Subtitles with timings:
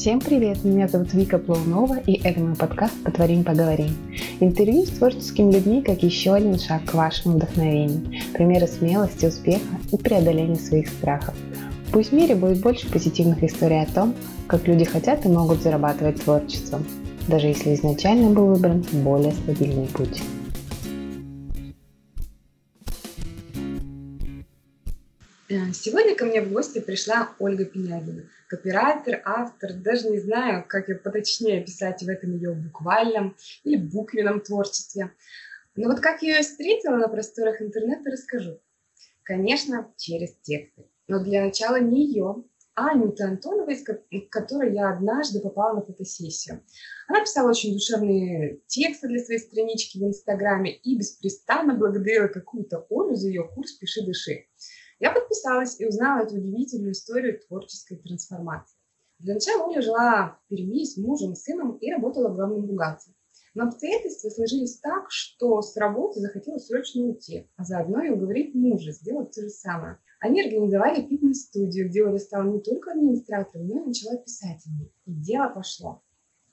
[0.00, 0.64] Всем привет!
[0.64, 3.90] Меня зовут Вика Плаунова, и это мой подкаст «Потворим, поговорим».
[4.40, 9.60] Интервью с творческими людьми как еще один шаг к вашему вдохновению, примеры смелости, успеха
[9.92, 11.34] и преодоления своих страхов.
[11.92, 14.14] Пусть в мире будет больше позитивных историй о том,
[14.46, 16.86] как люди хотят и могут зарабатывать творчеством,
[17.28, 20.22] даже если изначально был выбран более стабильный путь.
[25.50, 30.88] Э, сегодня ко мне в гости пришла Ольга Пенягина, копирайтер, автор, даже не знаю, как
[30.88, 35.12] ее поточнее описать в этом ее буквальном или буквенном творчестве.
[35.76, 38.60] Но вот как я ее встретила на просторах интернета, расскажу.
[39.22, 40.86] Конечно, через тексты.
[41.06, 42.42] Но для начала не ее,
[42.74, 43.84] а Аниты Антоновой, с
[44.30, 46.64] которой я однажды попала на фотосессию.
[47.06, 53.14] Она писала очень душевные тексты для своей странички в Инстаграме и беспрестанно благодарила какую-то Олю
[53.14, 54.49] за ее курс «Пиши, дыши».
[55.00, 58.76] Я подписалась и узнала эту удивительную историю творческой трансформации.
[59.18, 63.16] Для начала Оля жила в Перми с мужем сыном и работала главным бухгалтером.
[63.54, 68.92] Но обстоятельства сложились так, что с работы захотелось срочно уйти, а заодно и уговорить мужа
[68.92, 69.98] сделать то же самое.
[70.20, 74.22] Они организовали фитнес-студию, где Оля стала не только администратором, но и начала
[74.66, 74.92] ней.
[75.06, 76.02] И дело пошло.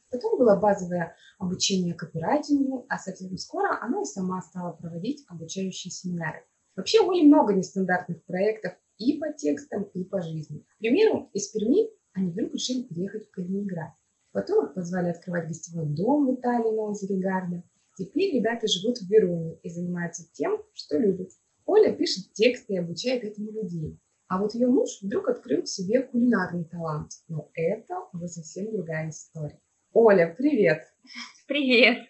[0.10, 6.46] Потом было базовое обучение копирайтингу, а совсем скоро она и сама стала проводить обучающие семинары.
[6.78, 10.60] Вообще у Оли много нестандартных проектов и по текстам, и по жизни.
[10.60, 13.94] К примеру, из Перми они вдруг решили переехать в Калининград.
[14.32, 17.64] Потом их позвали открывать гостевой дом в Италии на озере Гарда.
[17.98, 21.32] Теперь ребята живут в Вероне и занимаются тем, что любят.
[21.66, 24.00] Оля пишет тексты и обучает этому людей.
[24.28, 27.10] А вот ее муж вдруг открыл в себе кулинарный талант.
[27.28, 29.60] Но это уже совсем другая история.
[29.94, 30.84] Оля, привет!
[31.48, 32.06] Привет!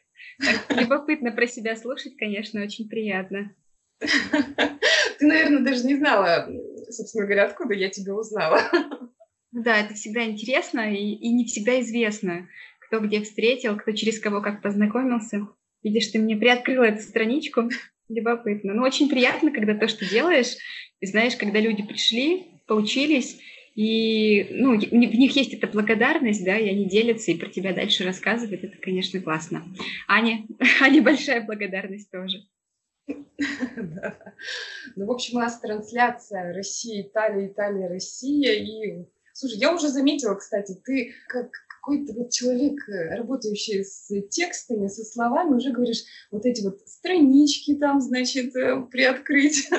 [0.70, 3.56] Любопытно про себя слушать, конечно, очень приятно.
[4.00, 6.50] Ты, наверное, даже не знала,
[6.90, 8.62] собственно говоря, откуда я тебя узнала.
[9.52, 12.48] Да, это всегда интересно и, и не всегда известно,
[12.80, 15.48] кто где встретил, кто через кого как познакомился.
[15.84, 17.70] Видишь, ты мне приоткрыла эту страничку.
[18.10, 18.74] Любопытно.
[18.74, 20.56] Ну, очень приятно, когда то, что делаешь,
[21.02, 23.40] и знаешь, когда люди пришли, поучились,
[23.76, 28.04] и ну, в них есть эта благодарность, да, и они делятся и про тебя дальше
[28.04, 28.64] рассказывают.
[28.64, 29.66] Это, конечно, классно.
[30.08, 30.48] Аня,
[30.82, 32.40] Ане большая благодарность тоже.
[34.96, 38.54] Ну, в общем, у нас трансляция Россия, Италия, Италия, Россия.
[38.54, 41.50] И, слушай, я уже заметила, кстати, ты как
[41.88, 47.76] какой-то вот человек, э, работающий с текстами, со словами, уже говоришь вот эти вот странички
[47.76, 49.70] там, значит, э, приоткрыть.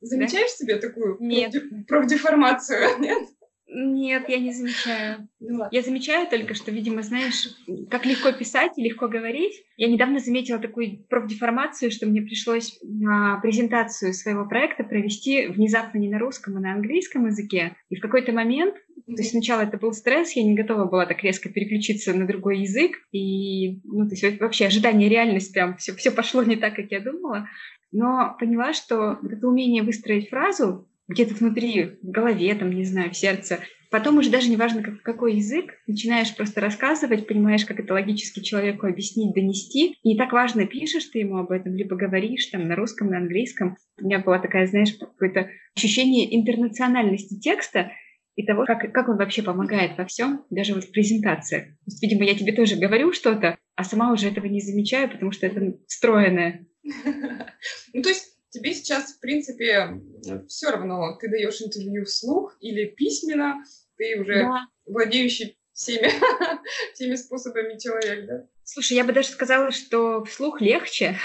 [0.00, 1.52] Замечаешь себе такую Нет.
[1.88, 3.28] профдеформацию, нет?
[3.72, 5.28] Нет, я не замечаю.
[5.38, 7.48] Ну, я замечаю только, что, видимо, знаешь,
[7.88, 9.62] как легко писать и легко говорить.
[9.76, 16.08] Я недавно заметила такую профдеформацию, что мне пришлось на презентацию своего проекта провести внезапно не
[16.08, 17.76] на русском, а на английском языке.
[17.90, 18.74] И в какой-то момент,
[19.06, 22.62] то есть сначала это был стресс, я не готова была так резко переключиться на другой
[22.62, 22.96] язык.
[23.12, 26.98] И, ну, то есть вообще ожидание, реальность прям, все, все пошло не так, как я
[26.98, 27.48] думала.
[27.92, 33.10] Но поняла, что вот это умение выстроить фразу, где-то внутри, в голове, там, не знаю,
[33.10, 33.58] в сердце.
[33.90, 38.40] Потом уже даже не важно, как, какой язык, начинаешь просто рассказывать, понимаешь, как это логически
[38.40, 39.96] человеку объяснить, донести.
[40.02, 43.18] И не так важно, пишешь ты ему об этом, либо говоришь там на русском, на
[43.18, 43.76] английском.
[44.00, 47.90] У меня была такая, знаешь, какое-то ощущение интернациональности текста,
[48.36, 51.64] и того, как, как он вообще помогает во всем, даже вот в презентациях.
[51.64, 55.32] То есть, видимо, я тебе тоже говорю что-то, а сама уже этого не замечаю, потому
[55.32, 56.66] что это встроенное.
[57.92, 60.00] Ну, то есть тебе сейчас, в принципе,
[60.48, 63.64] все равно, ты даешь интервью вслух или письменно,
[63.96, 64.66] ты уже да.
[64.86, 66.10] владеющий всеми,
[66.94, 68.46] всеми способами человек, да?
[68.72, 71.16] Слушай, я бы даже сказала, что вслух легче,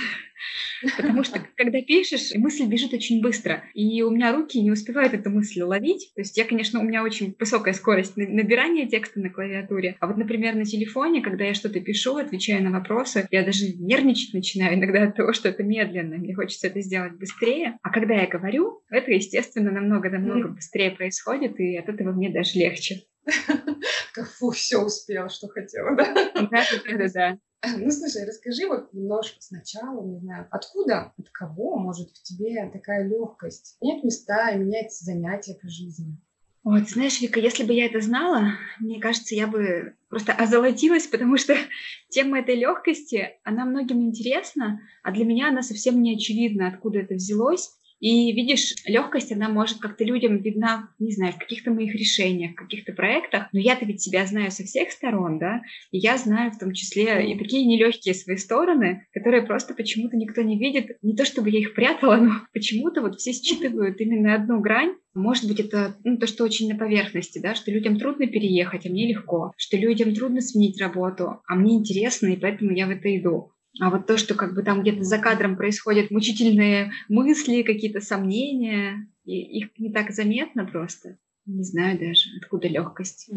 [0.98, 5.30] потому что когда пишешь, мысль бежит очень быстро, и у меня руки не успевают эту
[5.30, 6.12] мысль ловить.
[6.16, 10.18] То есть я, конечно, у меня очень высокая скорость набирания текста на клавиатуре, а вот,
[10.18, 15.04] например, на телефоне, когда я что-то пишу, отвечаю на вопросы, я даже нервничать начинаю иногда
[15.04, 17.78] от того, что это медленно, мне хочется это сделать быстрее.
[17.84, 23.04] А когда я говорю, это, естественно, намного-намного быстрее происходит, и от этого мне даже легче.
[24.38, 26.14] Фу, все успела, что хотела, да?
[26.34, 26.64] Да,
[26.98, 27.40] да, да.
[27.78, 33.08] Ну, слушай, расскажи вот немножко сначала, не знаю, откуда, от кого может в тебе такая
[33.08, 36.18] легкость менять места и менять занятия по жизни?
[36.64, 41.06] Ой, ты знаешь, Вика, если бы я это знала, мне кажется, я бы просто озолотилась,
[41.06, 41.56] потому что
[42.10, 47.16] тема этой легкости, она многим интересна, а для меня она совсем не очевидна, откуда это
[47.16, 47.70] взялось.
[48.06, 52.56] И видишь, легкость, она может как-то людям видна, не знаю, в каких-то моих решениях, в
[52.56, 56.60] каких-то проектах, но я-то ведь себя знаю со всех сторон, да, и я знаю в
[56.60, 61.00] том числе и такие нелегкие свои стороны, которые просто почему-то никто не видит.
[61.02, 65.48] Не то чтобы я их прятала, но почему-то вот все считывают именно одну грань, может
[65.48, 69.08] быть, это ну, то, что очень на поверхности, да, что людям трудно переехать, а мне
[69.08, 73.55] легко, что людям трудно сменить работу, а мне интересно, и поэтому я в это иду.
[73.82, 79.10] А вот то, что как бы там где-то за кадром происходят мучительные мысли, какие-то сомнения,
[79.26, 81.18] и их не так заметно просто.
[81.46, 83.30] Не знаю даже, откуда легкость.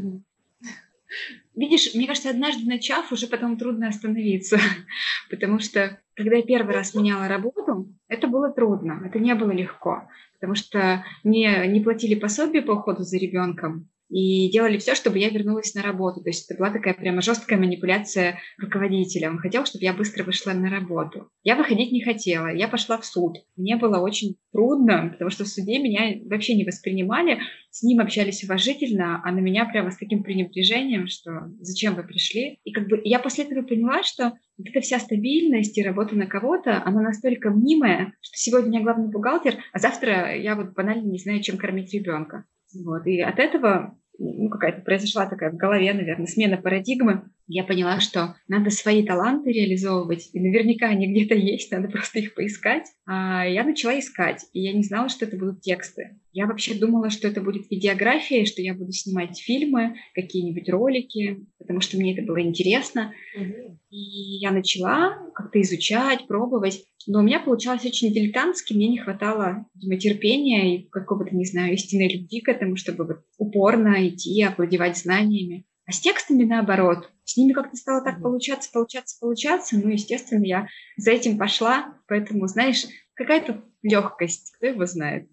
[1.56, 4.58] Видишь, мне кажется, однажды начав, уже потом трудно остановиться,
[5.30, 10.08] потому что когда я первый раз меняла работу, это было трудно, это не было легко,
[10.34, 15.28] потому что мне не платили пособие по уходу за ребенком, и делали все, чтобы я
[15.28, 16.22] вернулась на работу.
[16.22, 19.30] То есть это была такая прямо жесткая манипуляция руководителя.
[19.30, 21.30] Он хотел, чтобы я быстро вышла на работу.
[21.42, 23.38] Я выходить не хотела, я пошла в суд.
[23.56, 27.40] Мне было очень трудно, потому что в суде меня вообще не воспринимали,
[27.70, 32.58] с ним общались уважительно, а на меня прямо с таким пренебрежением, что зачем вы пришли.
[32.64, 36.26] И как бы я после этого поняла, что вот эта вся стабильность и работа на
[36.26, 41.18] кого-то, она настолько мнимая, что сегодня я главный бухгалтер, а завтра я вот банально не
[41.18, 42.44] знаю, чем кормить ребенка.
[42.74, 43.06] Вот.
[43.06, 47.30] И от этого ну, какая-то произошла такая в голове, наверное, смена парадигмы.
[47.46, 52.34] Я поняла, что надо свои таланты реализовывать, и наверняка они где-то есть, надо просто их
[52.34, 52.84] поискать.
[53.06, 56.18] А я начала искать, и я не знала, что это будут тексты.
[56.32, 61.80] Я вообще думала, что это будет видеография, что я буду снимать фильмы, какие-нибудь ролики, потому
[61.80, 63.14] что мне это было интересно.
[63.36, 63.78] Угу.
[63.90, 66.84] И я начала как-то изучать, пробовать.
[67.10, 71.72] Но у меня получалось очень дилетантски, мне не хватало, видимо, терпения и какого-то, не знаю,
[71.72, 75.64] истинной любви к этому, чтобы вот упорно идти, овладевать знаниями.
[75.86, 77.10] А с текстами наоборот.
[77.24, 79.78] С ними как-то стало так получаться, получаться, получаться.
[79.78, 80.68] Ну, естественно, я
[80.98, 81.94] за этим пошла.
[82.08, 82.84] Поэтому, знаешь,
[83.14, 85.30] какая-то легкость, кто его знает.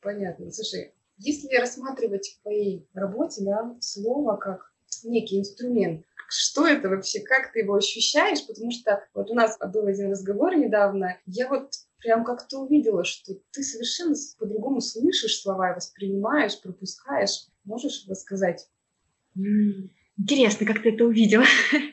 [0.00, 0.52] Понятно.
[0.52, 7.52] Слушай, если рассматривать в твоей работе, да, слово как некий инструмент, что это вообще, как
[7.52, 12.24] ты его ощущаешь, потому что вот у нас был один разговор недавно, я вот прям
[12.24, 17.46] как-то увидела, что ты совершенно по-другому слышишь слова, воспринимаешь, пропускаешь.
[17.64, 18.68] Можешь рассказать?
[20.16, 21.44] Интересно, как ты это увидела.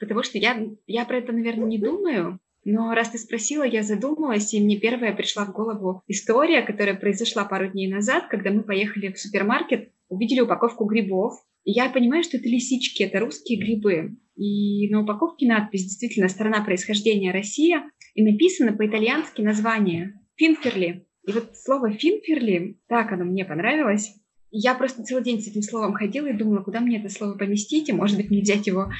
[0.00, 2.40] Потому что я, я про это, наверное, не думаю.
[2.64, 7.44] Но раз ты спросила, я задумалась, и мне первая пришла в голову история, которая произошла
[7.44, 11.34] пару дней назад, когда мы поехали в супермаркет, увидели упаковку грибов,
[11.64, 14.16] я понимаю, что это лисички, это русские грибы.
[14.36, 21.06] И на упаковке надпись действительно «Страна происхождения Россия», и написано по-итальянски название «Финферли».
[21.26, 24.14] И вот слово «финферли», так оно мне понравилось.
[24.50, 27.88] я просто целый день с этим словом ходила и думала, куда мне это слово поместить,
[27.88, 28.90] и, может быть, мне взять его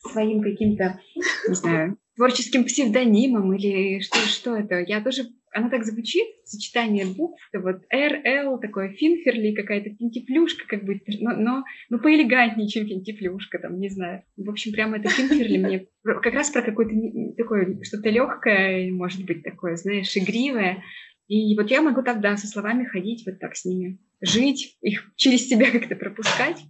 [0.00, 1.00] своим каким-то,
[1.48, 4.80] не знаю, творческим псевдонимом или что, что это.
[4.80, 10.66] Я тоже оно так звучит, сочетание букв, это вот R, L, такое финферли, какая-то финтифлюшка,
[10.66, 14.22] как бы, но, но, но поэлегантнее, чем финтифлюшка, там, не знаю.
[14.36, 16.94] В общем, прямо это финферли мне как раз про какое-то
[17.36, 20.82] такое, что-то легкое, может быть, такое, знаешь, игривое.
[21.28, 25.46] И вот я могу тогда со словами ходить, вот так с ними, жить, их через
[25.48, 26.62] себя как-то пропускать.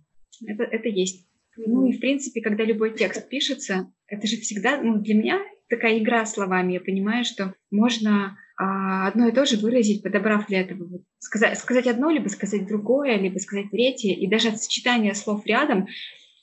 [0.47, 1.29] Это, это есть.
[1.57, 5.99] Ну и, в принципе, когда любой текст пишется, это же всегда, ну, для меня такая
[5.99, 6.75] игра словами.
[6.75, 10.85] Я понимаю, что можно одно и то же выразить, подобрав для этого.
[10.89, 14.15] Вот, сказать, сказать одно, либо сказать другое, либо сказать третье.
[14.15, 15.87] И даже от сочетания слов рядом,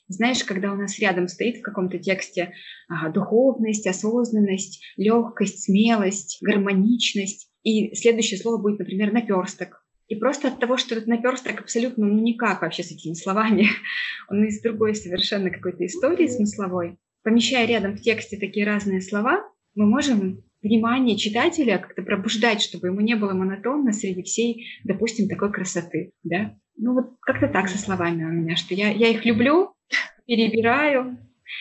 [0.08, 2.54] знаешь, когда у нас рядом стоит в каком-то тексте
[2.88, 9.84] а, духовность, осознанность, легкость, смелость, гармоничность, и следующее слово будет, например, наперсток.
[10.08, 13.66] И просто от того, что этот наперсток абсолютно ну, никак вообще с этими словами,
[14.30, 19.86] он из другой совершенно какой-то истории смысловой, помещая рядом в тексте такие разные слова, мы
[19.86, 26.12] можем внимание читателя как-то пробуждать, чтобы ему не было монотонно среди всей, допустим, такой красоты,
[26.22, 26.56] да.
[26.76, 29.72] Ну вот как-то так со словами у меня, что я, я их люблю,
[30.26, 31.18] перебираю.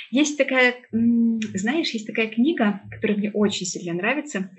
[0.09, 4.49] Есть такая, знаешь, есть такая книга, которая мне очень сильно нравится,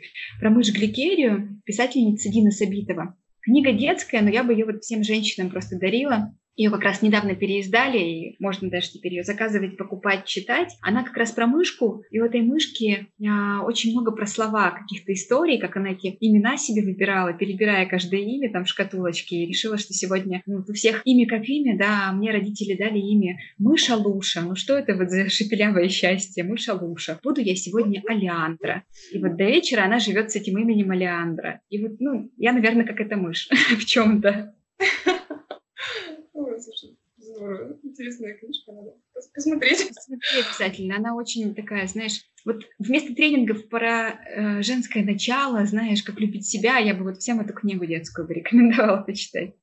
[0.41, 3.17] про мышь Гликерию, писательница Дина Сабитова.
[3.43, 6.37] Книга детская, но я бы ее вот всем женщинам просто дарила.
[6.57, 10.75] Ее как раз недавно переиздали, и можно даже теперь ее заказывать, покупать, читать.
[10.81, 15.13] Она как раз про мышку, и у этой мышки а, очень много про слова, каких-то
[15.13, 19.77] историй, как она эти имена себе выбирала, перебирая каждое имя там в шкатулочке, и решила,
[19.77, 23.97] что сегодня ну, у всех имя как имя, да, а мне родители дали имя Мыша
[23.97, 24.41] Луша.
[24.41, 27.21] Ну что это вот за шепелявое счастье, Мыша Луша.
[27.23, 28.85] Буду я сегодня Алиандра.
[29.13, 31.61] И вот до вечера она живет с этим именем Алиандра.
[31.69, 33.49] И вот, ну, я, наверное, как эта мышь
[33.79, 34.55] в чем-то.
[37.37, 37.79] Здорово.
[37.83, 39.89] Интересная книжка, надо посмотреть.
[39.95, 40.97] Посмотреть обязательно.
[40.97, 46.79] Она очень такая, знаешь, вот вместо тренингов про э, женское начало, знаешь, как любить себя,
[46.79, 49.55] я бы вот всем эту книгу детскую бы рекомендовала почитать.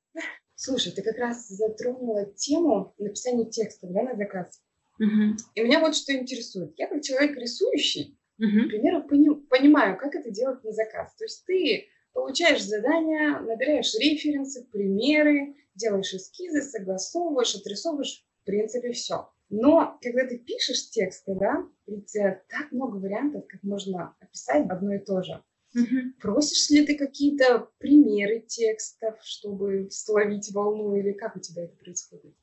[0.55, 4.61] Слушай, ты как раз затронула тему написания текстов да, на заказ.
[4.99, 5.37] Угу.
[5.55, 6.73] И меня вот что интересует.
[6.77, 8.65] Я как человек рисующий, угу.
[8.65, 11.15] к примеру, пони- понимаю, как это делать на заказ.
[11.15, 19.29] То есть ты получаешь задания, набираешь референсы, примеры, делаешь эскизы, согласовываешь, отрисовываешь, в принципе, все.
[19.49, 24.99] Но когда ты пишешь тексты, да, ведь так много вариантов, как можно описать одно и
[24.99, 25.43] то же.
[25.75, 26.13] Угу.
[26.21, 32.33] Просишь ли ты какие-то примеры текстов, чтобы словить волну, или как у тебя это происходит?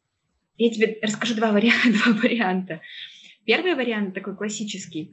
[0.57, 1.89] Я тебе расскажу два варианта.
[2.05, 2.81] Два варианта.
[3.45, 5.13] Первый вариант такой классический.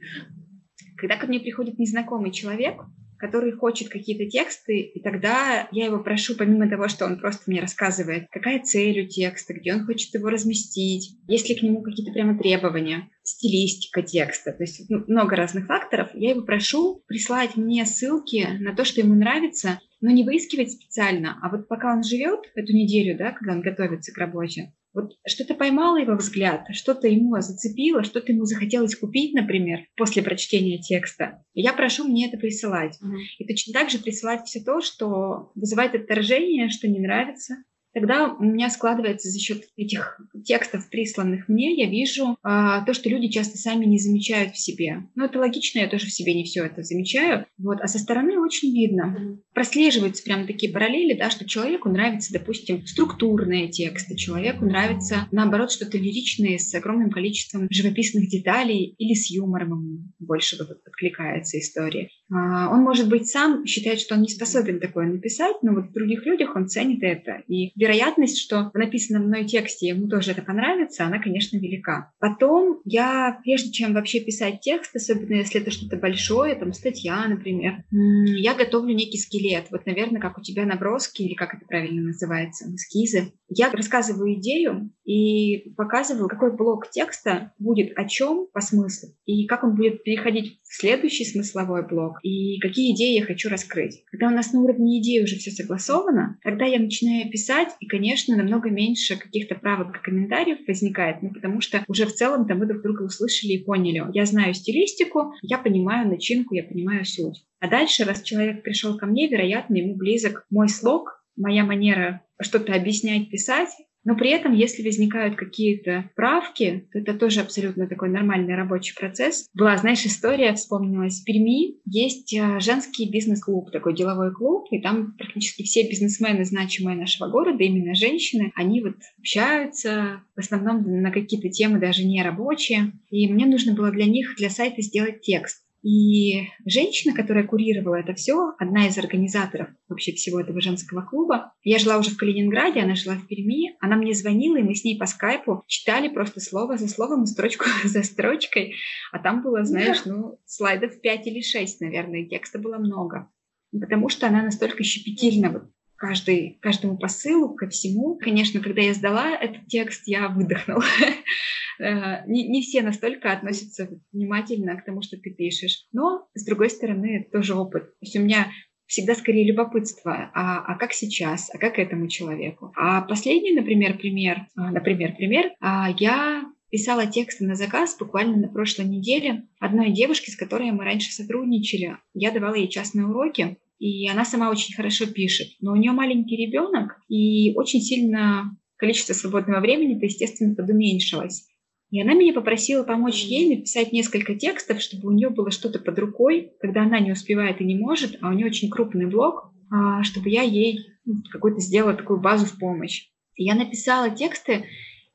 [0.96, 2.82] Когда ко мне приходит незнакомый человек,
[3.18, 7.60] который хочет какие-то тексты, и тогда я его прошу, помимо того, что он просто мне
[7.60, 12.12] рассказывает, какая цель у текста, где он хочет его разместить, есть ли к нему какие-то
[12.12, 17.84] прямо требования, стилистика текста, то есть ну, много разных факторов, я его прошу прислать мне
[17.84, 22.40] ссылки на то, что ему нравится, но не выискивать специально, а вот пока он живет
[22.54, 27.40] эту неделю, да, когда он готовится к работе, вот что-то поймало его взгляд, что-то ему
[27.40, 31.44] зацепило, что-то ему захотелось купить, например, после прочтения текста.
[31.54, 32.98] И я прошу мне это присылать.
[33.02, 33.18] Mm-hmm.
[33.38, 37.56] И точно так же присылать все то, что вызывает отторжение, что не нравится,
[37.92, 43.08] тогда у меня складывается за счет этих текстов, присланных мне, я вижу а, то, что
[43.08, 45.04] люди часто сами не замечают в себе.
[45.14, 47.46] Ну, это логично, я тоже в себе не все это замечаю.
[47.58, 47.80] Вот.
[47.80, 49.38] А со стороны очень видно.
[49.52, 55.98] Прослеживаются прям такие параллели, да, что человеку нравится, допустим, структурные тексты, человеку нравится, наоборот, что-то
[55.98, 62.08] лиричное с огромным количеством живописных деталей или с юмором больше вот откликается история.
[62.30, 65.92] А, он, может быть, сам считает, что он не способен такое написать, но вот в
[65.92, 67.42] других людях он ценит это.
[67.48, 72.12] И вероятность, что в написанном мной тексте ему тоже это понравится, она, конечно, велика.
[72.18, 77.84] Потом я, прежде чем вообще писать текст, особенно если это что-то большое, там статья, например,
[77.90, 79.66] я готовлю некий скелет.
[79.70, 83.32] Вот, наверное, как у тебя наброски, или как это правильно называется, эскизы.
[83.48, 89.64] Я рассказываю идею и показываю, какой блок текста будет о чем по смыслу, и как
[89.64, 94.02] он будет переходить в следующий смысловой блок, и какие идеи я хочу раскрыть.
[94.10, 98.36] Когда у нас на уровне идеи уже все согласовано, тогда я начинаю писать, и, конечно,
[98.36, 102.82] намного меньше каких-то правок и комментариев возникает, ну, потому что уже в целом-то мы друг
[102.82, 104.04] друга услышали и поняли.
[104.12, 107.44] Я знаю стилистику, я понимаю начинку, я понимаю суть.
[107.60, 112.74] А дальше, раз человек пришел ко мне, вероятно, ему близок мой слог, моя манера что-то
[112.74, 113.70] объяснять, писать,
[114.08, 119.46] но при этом, если возникают какие-то правки, то это тоже абсолютно такой нормальный рабочий процесс.
[119.52, 125.12] Была, знаешь, история, вспомнилась, в Перми есть э, женский бизнес-клуб, такой деловой клуб, и там
[125.18, 131.50] практически все бизнесмены, значимые нашего города, именно женщины, они вот общаются, в основном на какие-то
[131.50, 132.92] темы даже не рабочие.
[133.10, 135.67] И мне нужно было для них, для сайта сделать текст.
[135.82, 141.78] И женщина, которая курировала это все, одна из организаторов вообще всего этого женского клуба, я
[141.78, 144.98] жила уже в Калининграде, она жила в Перми, она мне звонила, и мы с ней
[144.98, 148.74] по скайпу читали просто слово за словом, строчку за строчкой,
[149.12, 153.30] а там было, знаешь, ну, слайдов 5 или 6, наверное, текста было много.
[153.70, 155.64] Потому что она настолько щепетильна вот
[155.98, 158.16] каждый, каждому посылу, ко всему.
[158.16, 160.84] Конечно, когда я сдала этот текст, я выдохнула.
[161.80, 165.86] Э, не, не все настолько относятся внимательно к тому, что ты пишешь.
[165.92, 167.84] Но, с другой стороны, это тоже опыт.
[167.84, 168.48] То есть у меня
[168.86, 172.72] всегда скорее любопытство, а, а как сейчас, а как этому человеку.
[172.74, 178.48] А последний, например, пример, а, например, пример, а, я писала тексты на заказ буквально на
[178.48, 181.98] прошлой неделе одной девушке, с которой мы раньше сотрудничали.
[182.14, 185.48] Я давала ей частные уроки, и она сама очень хорошо пишет.
[185.60, 191.46] Но у нее маленький ребенок, и очень сильно количество свободного времени-то, естественно, подуменьшилось.
[191.90, 195.98] И она меня попросила помочь ей написать несколько текстов, чтобы у нее было что-то под
[195.98, 200.02] рукой, когда она не успевает и не может, а у нее очень крупный блог, а,
[200.02, 203.08] чтобы я ей ну, какую-то сделала такую базу в помощь.
[203.36, 204.66] И я написала тексты,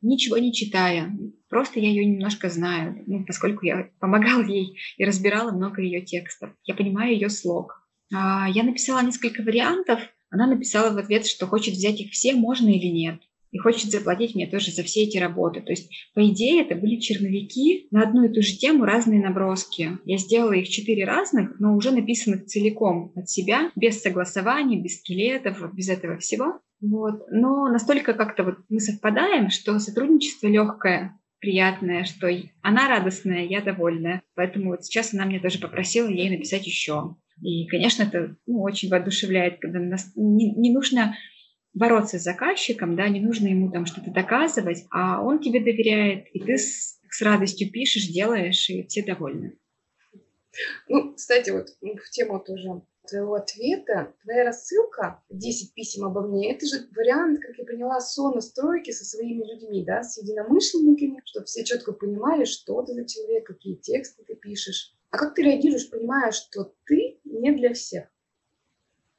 [0.01, 1.15] ничего не читая,
[1.47, 6.51] просто я ее немножко знаю, ну, поскольку я помогала ей и разбирала много ее текстов.
[6.63, 7.87] Я понимаю ее слог.
[8.11, 9.99] А, я написала несколько вариантов,
[10.31, 13.21] она написала в ответ, что хочет взять их все, можно или нет
[13.53, 15.61] и хочет заплатить мне тоже за все эти работы.
[15.61, 19.99] То есть, по идее, это были черновики на одну и ту же тему, разные наброски.
[20.05, 25.71] Я сделала их четыре разных, но уже написанных целиком от себя, без согласований, без скелетов,
[25.73, 26.59] без этого всего.
[26.81, 27.27] Вот.
[27.29, 32.27] Но настолько как-то вот мы совпадаем, что сотрудничество легкое, приятное, что
[32.63, 34.23] она радостная, я довольная.
[34.33, 37.15] Поэтому вот сейчас она мне тоже попросила ей написать еще.
[37.39, 41.15] И, конечно, это ну, очень воодушевляет, когда нас не, не нужно
[41.73, 46.39] бороться с заказчиком, да, не нужно ему там что-то доказывать, а он тебе доверяет, и
[46.39, 49.57] ты с, с радостью пишешь, делаешь, и все довольны.
[50.87, 56.65] Ну, кстати, вот в тему тоже твоего ответа, твоя рассылка 10 писем обо мне, это
[56.65, 61.91] же вариант, как я поняла, сонастройки со своими людьми, да, с единомышленниками, чтобы все четко
[61.91, 64.95] понимали, что ты за человек, какие тексты ты пишешь.
[65.09, 68.12] А как ты реагируешь, понимая, что ты не для всех?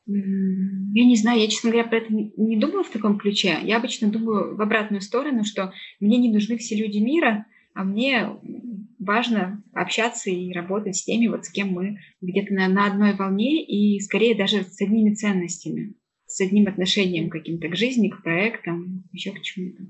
[0.07, 3.59] Я не знаю, я, честно говоря, про это не думала в таком ключе.
[3.63, 8.29] Я обычно думаю в обратную сторону, что мне не нужны все люди мира, а мне
[8.99, 13.65] важно общаться и работать с теми, вот с кем мы где-то на, на одной волне
[13.65, 15.95] и скорее даже с одними ценностями,
[16.27, 19.85] с одним отношением каким-то к жизни, к проектам, еще к чему-то.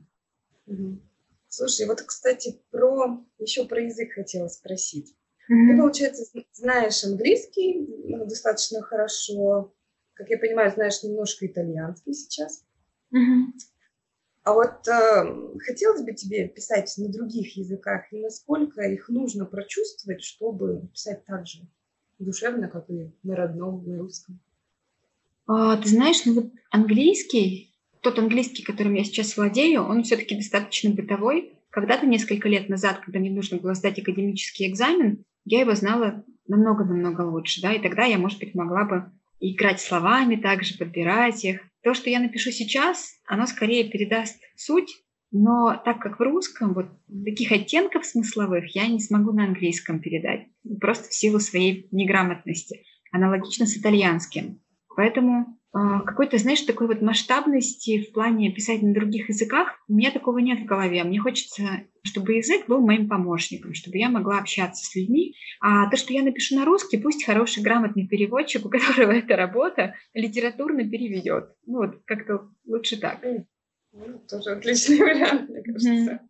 [1.49, 5.14] Слушай, вот, кстати, про еще про язык хотела спросить.
[5.50, 5.71] Mm-hmm.
[5.71, 9.75] Ты, получается, знаешь английский ну, достаточно хорошо,
[10.14, 12.64] как я понимаю, знаешь немножко итальянский сейчас.
[13.12, 13.52] Mm-hmm.
[14.44, 20.23] А вот э, хотелось бы тебе писать на других языках, и насколько их нужно прочувствовать,
[20.23, 21.61] чтобы писать так же
[22.18, 24.38] душевно, как и на родном, на русском?
[25.47, 30.90] А, ты знаешь, ну вот английский, тот английский, которым я сейчас владею, он все-таки достаточно
[30.90, 31.59] бытовой.
[31.71, 37.23] Когда-то несколько лет назад, когда мне нужно было сдать академический экзамен, я его знала намного-намного
[37.23, 39.11] лучше, да, и тогда я, может быть, могла бы
[39.52, 41.60] играть словами также, подбирать их.
[41.82, 44.90] То, что я напишу сейчас, оно скорее передаст суть,
[45.30, 46.86] но так как в русском вот
[47.24, 50.46] таких оттенков смысловых я не смогу на английском передать,
[50.80, 54.60] просто в силу своей неграмотности, аналогично с итальянским.
[54.96, 60.38] Поэтому какой-то, знаешь, такой вот масштабности в плане писать на других языках у меня такого
[60.38, 61.02] нет в голове.
[61.02, 61.64] Мне хочется,
[62.02, 65.34] чтобы язык был моим помощником, чтобы я могла общаться с людьми.
[65.60, 69.94] А то, что я напишу на русский, пусть хороший, грамотный переводчик, у которого эта работа,
[70.12, 71.50] литературно переведет.
[71.66, 73.24] Ну вот, как-то лучше так.
[73.92, 76.20] Ну, тоже отличный вариант, мне кажется.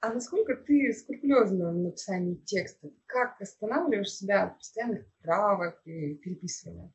[0.00, 2.88] А насколько ты скрупулезна в написании текста?
[3.04, 6.90] Как останавливаешь себя от постоянных правок и переписывания?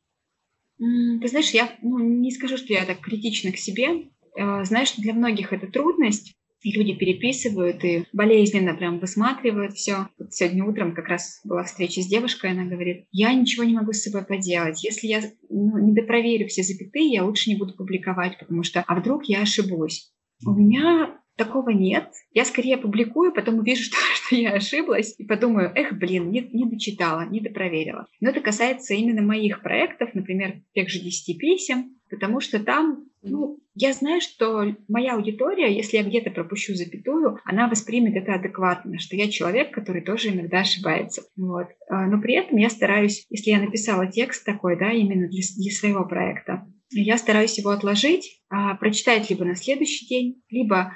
[0.77, 4.09] Ты знаешь, я ну, не скажу, что я так критична к себе.
[4.37, 6.35] Э, знаешь, для многих это трудность,
[6.73, 10.07] люди переписывают и болезненно прям высматривают все.
[10.17, 13.93] Вот сегодня утром как раз была встреча с девушкой, она говорит, я ничего не могу
[13.93, 14.83] с собой поделать.
[14.83, 18.99] Если я ну, не допроверю все запятые, я лучше не буду публиковать, потому что, а
[18.99, 20.11] вдруг я ошибусь.
[20.45, 22.11] У меня Такого нет.
[22.31, 26.65] Я скорее публикую, потом увижу, что, что я ошиблась, и подумаю, эх, блин, не, не
[26.65, 28.07] дочитала, не допроверила.
[28.21, 33.59] Но это касается именно моих проектов, например, тех же 10 писем, потому что там, ну,
[33.73, 39.17] я знаю, что моя аудитория, если я где-то пропущу запятую, она воспримет это адекватно, что
[39.17, 41.23] я человек, который тоже иногда ошибается.
[41.35, 41.67] Вот.
[41.89, 45.71] А, но при этом я стараюсь, если я написала текст такой, да, именно для, для
[45.71, 50.93] своего проекта, я стараюсь его отложить, а, прочитать либо на следующий день, либо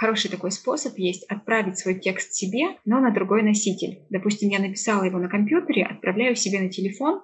[0.00, 4.06] Хороший такой способ есть отправить свой текст себе, но на другой носитель.
[4.08, 7.20] Допустим, я написала его на компьютере, отправляю себе на телефон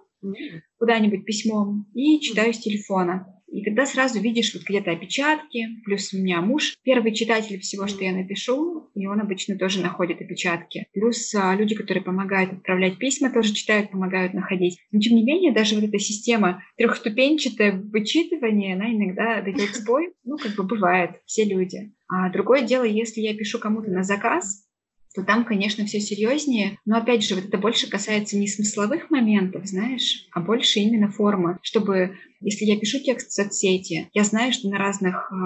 [0.79, 3.33] куда-нибудь письмом и читаю с телефона.
[3.49, 8.05] И тогда сразу видишь вот где-то опечатки, плюс у меня муж первый читатель всего, что
[8.05, 10.87] я напишу, и он обычно тоже находит опечатки.
[10.93, 14.79] Плюс а, люди, которые помогают отправлять письма, тоже читают, помогают находить.
[14.93, 20.13] Но тем не менее, даже вот эта система трехступенчатое вычитывание, она иногда дает сбой.
[20.25, 21.96] Ну, как бы бывает, все люди.
[22.09, 24.67] А другое дело, если я пишу кому-то на заказ,
[25.15, 26.79] то там, конечно, все серьезнее.
[26.85, 31.59] Но опять же, вот это больше касается не смысловых моментов, знаешь, а больше именно формы,
[31.63, 35.37] чтобы если я пишу текст в соцсети, я знаю, что на разных э,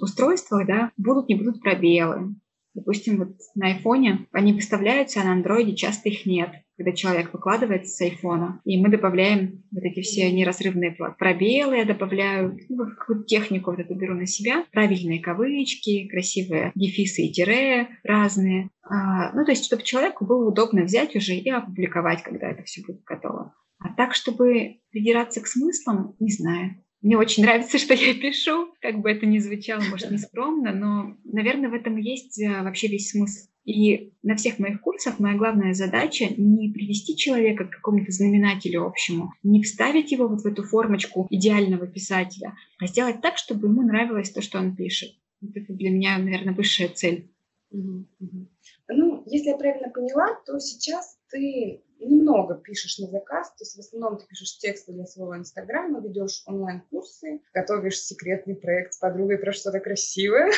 [0.00, 2.34] устройствах, да, будут, не будут пробелы,
[2.78, 7.88] Допустим, вот на айфоне они выставляются, а на андроиде часто их нет, когда человек выкладывает
[7.88, 8.60] с айфона.
[8.64, 13.96] И мы добавляем вот эти все неразрывные пробелы, я добавляю ну, какую-то технику вот эту
[13.96, 18.70] беру на себя, правильные кавычки, красивые дефисы и тире разные.
[18.82, 22.82] А, ну, то есть, чтобы человеку было удобно взять уже и опубликовать, когда это все
[22.86, 23.54] будет готово.
[23.80, 26.76] А так, чтобы придираться к смыслам, не знаю.
[27.00, 31.16] Мне очень нравится, что я пишу, как бы это ни звучало, может, не скромно, но,
[31.24, 33.48] наверное, в этом есть э, вообще весь смысл.
[33.64, 39.34] И на всех моих курсах моя главная задача не привести человека к какому-то знаменателю общему,
[39.42, 44.30] не вставить его вот в эту формочку идеального писателя, а сделать так, чтобы ему нравилось
[44.30, 45.10] то, что он пишет.
[45.42, 47.30] Вот это для меня, наверное, высшая цель.
[47.70, 53.80] Ну, если я правильно поняла, то сейчас ты немного пишешь на заказ, то есть в
[53.80, 59.52] основном ты пишешь тексты для своего инстаграма, ведешь онлайн-курсы, готовишь секретный проект с подругой про
[59.52, 60.50] что-то красивое.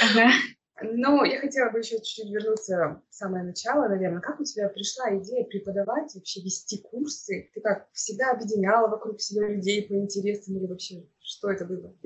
[0.00, 0.30] Ага.
[0.80, 4.20] Но я хотела бы еще чуть-чуть вернуться в самое начало, наверное.
[4.20, 7.50] Как у тебя пришла идея преподавать, вообще вести курсы?
[7.52, 11.96] Ты как всегда объединяла вокруг себя людей по интересам или вообще что это было?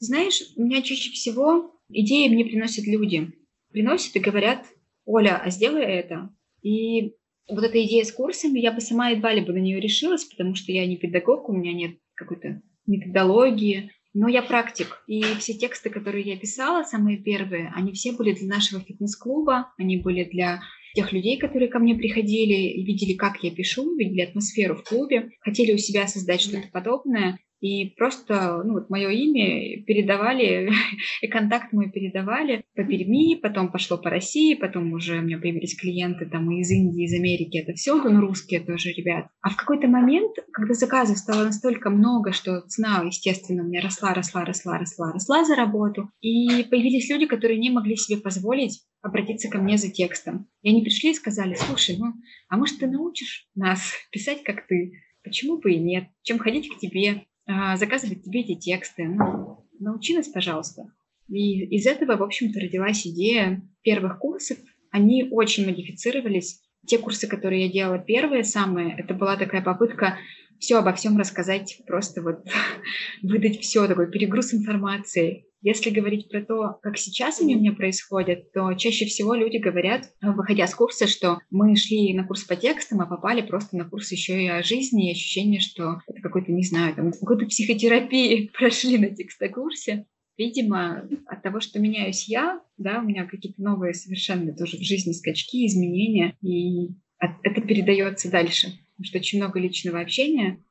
[0.00, 3.32] Знаешь, у меня чаще всего идеи мне приносят люди.
[3.70, 4.66] Приносят и говорят,
[5.06, 6.28] Оля, а сделай это.
[6.60, 7.16] И
[7.48, 10.54] вот эта идея с курсами, я бы сама едва ли бы на нее решилась, потому
[10.54, 15.90] что я не педагог, у меня нет какой-то методологии, но я практик, и все тексты,
[15.90, 20.60] которые я писала, самые первые, они все были для нашего фитнес-клуба, они были для
[20.94, 25.30] тех людей, которые ко мне приходили и видели, как я пишу, видели атмосферу в клубе,
[25.40, 27.38] хотели у себя создать что-то подобное.
[27.64, 30.70] И просто, ну, вот мое имя передавали,
[31.22, 35.74] и контакт мой передавали по Перми, потом пошло по России, потом уже у меня появились
[35.74, 39.28] клиенты там из Индии, из Америки, это все, ну, русские тоже ребят.
[39.40, 44.12] А в какой-то момент, когда заказов стало настолько много, что цена, естественно, у меня росла,
[44.12, 49.48] росла, росла, росла, росла за работу, и появились люди, которые не могли себе позволить обратиться
[49.48, 50.48] ко мне за текстом.
[50.60, 52.12] И они пришли и сказали, слушай, ну,
[52.50, 54.92] а может ты научишь нас писать, как ты?
[55.22, 56.08] Почему бы и нет?
[56.24, 57.24] Чем ходить к тебе?
[57.46, 59.06] А, заказывать тебе эти тексты.
[59.06, 60.90] Ну, научи нас, пожалуйста.
[61.28, 64.58] И из этого, в общем-то, родилась идея первых курсов.
[64.90, 66.60] Они очень модифицировались.
[66.86, 70.18] Те курсы, которые я делала первые, самые, это была такая попытка
[70.64, 72.38] все обо всем рассказать, просто вот
[73.22, 75.44] выдать все, такой перегруз информации.
[75.60, 80.10] Если говорить про то, как сейчас они у меня происходят, то чаще всего люди говорят,
[80.22, 84.10] выходя с курса, что мы шли на курс по текстам, а попали просто на курс
[84.12, 88.98] еще и о жизни, и ощущение, что это какой-то, не знаю, там, какой-то психотерапии прошли
[88.98, 90.06] на текстокурсе.
[90.36, 95.12] Видимо, от того, что меняюсь я, да, у меня какие-то новые совершенно тоже в жизни
[95.12, 100.62] скачки, изменения, и это передается дальше, потому что очень много личного общения.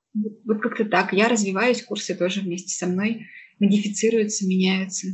[0.45, 1.13] Вот как-то так.
[1.13, 3.27] Я развиваюсь, курсы тоже вместе со мной
[3.59, 5.07] модифицируются, меняются.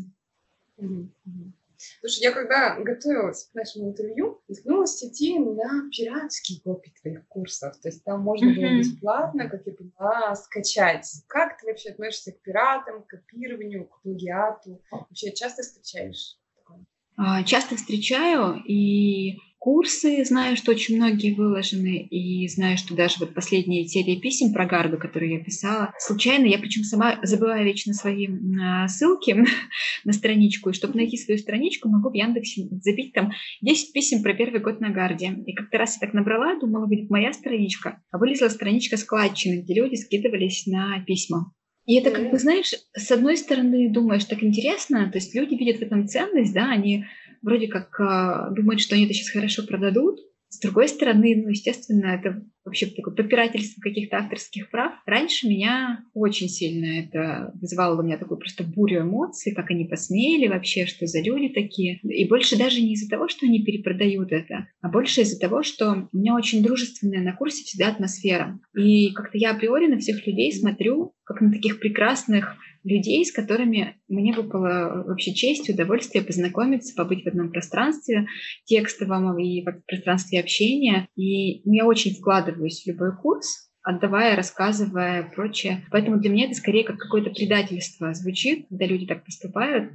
[2.02, 7.78] Слушай, я когда готовилась к нашему интервью, наткнулась статьи на пиратский копии твоих курсов.
[7.80, 11.10] То есть там можно было бесплатно, как я поняла, скачать.
[11.28, 14.82] Как ты вообще относишься к пиратам, к копированию, к плагиату?
[14.91, 16.86] Вообще часто встречаешь такое?
[17.15, 23.34] А, часто встречаю, и курсы, знаю, что очень многие выложены, и знаю, что даже вот
[23.34, 28.28] последние серии писем про Гарду, которые я писала, случайно, я причем сама забываю вечно свои
[28.62, 29.36] а, ссылки
[30.06, 34.34] на страничку, и чтобы найти свою страничку, могу в Яндексе забить там 10 писем про
[34.34, 35.36] первый год на Гарде.
[35.45, 39.74] И как-то раз я так набрала, думала, будет моя страничка, а вылезла страничка складчины, где
[39.74, 41.54] люди скидывались на письма.
[41.86, 45.80] И это, как бы, знаешь, с одной стороны, думаешь, так интересно, то есть люди видят
[45.80, 47.06] в этом ценность, да, они
[47.41, 50.19] вроде как э, думают, что они это сейчас хорошо продадут.
[50.49, 54.94] С другой стороны, ну, естественно, это вообще такое попирательство каких-то авторских прав.
[55.06, 60.48] Раньше меня очень сильно это вызывало у меня такую просто бурю эмоций, как они посмели
[60.48, 62.00] вообще, что за люди такие.
[62.04, 66.08] И больше даже не из-за того, что они перепродают это, а больше из-за того, что
[66.12, 68.60] у меня очень дружественная на курсе всегда атмосфера.
[68.78, 73.98] И как-то я априори на всех людей смотрю, как на таких прекрасных людей, с которыми
[74.08, 78.28] мне выпало вообще честь удовольствие познакомиться, побыть в одном пространстве
[78.66, 81.08] текстовом и в пространстве общения.
[81.16, 82.16] И я очень
[82.60, 85.86] вкладываюсь в любой курс, отдавая, рассказывая, прочее.
[85.91, 89.91] Поэтому для меня это скорее как какое-то предательство звучит, когда люди так поступают.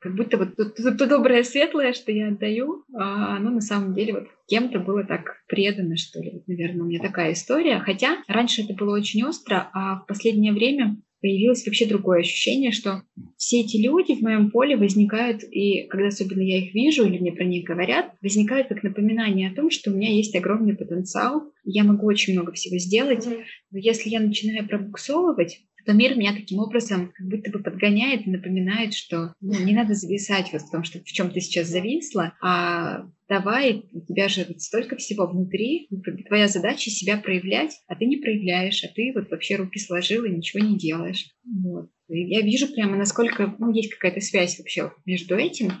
[0.00, 3.94] Как будто вот то, то, то доброе светлое, что я отдаю, а оно на самом
[3.94, 6.32] деле вот кем-то было так предано, что ли.
[6.32, 7.78] Вот, наверное, у меня такая история.
[7.78, 13.02] Хотя раньше это было очень остро, а в последнее время появилось вообще другое ощущение, что
[13.38, 17.32] все эти люди в моем поле возникают, и когда особенно я их вижу или мне
[17.32, 21.82] про них говорят, возникают как напоминание о том, что у меня есть огромный потенциал, я
[21.82, 27.10] могу очень много всего сделать, но если я начинаю пробуксовывать, то мир меня таким образом
[27.14, 30.98] как будто бы подгоняет и напоминает, что ну, не надо зависать вот в том, что
[30.98, 35.88] в чем ты сейчас зависла, а давай, у тебя же столько всего внутри,
[36.26, 40.30] твоя задача себя проявлять, а ты не проявляешь, а ты вот вообще руки сложил и
[40.30, 41.30] ничего не делаешь.
[41.44, 41.90] Вот.
[42.08, 45.72] И я вижу прямо, насколько ну, есть какая-то связь вообще между этим,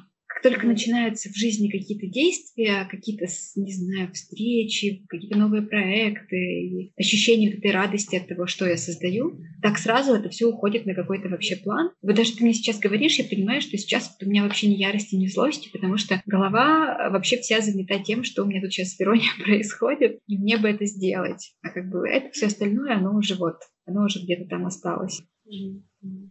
[0.44, 3.24] только начинаются в жизни какие-то действия, какие-то,
[3.56, 9.78] не знаю, встречи, какие-то новые проекты, ощущение этой радости от того, что я создаю, так
[9.78, 11.92] сразу это все уходит на какой-то вообще план.
[12.02, 15.14] Вот даже ты мне сейчас говоришь, я понимаю, что сейчас у меня вообще ни ярости,
[15.14, 19.00] ни злости, потому что голова вообще вся занята тем, что у меня тут сейчас в
[19.00, 21.54] Вероне происходит, и мне бы это сделать.
[21.62, 25.22] А как бы это все остальное, оно уже вот, оно уже где-то там осталось.
[25.48, 26.23] Mm-hmm.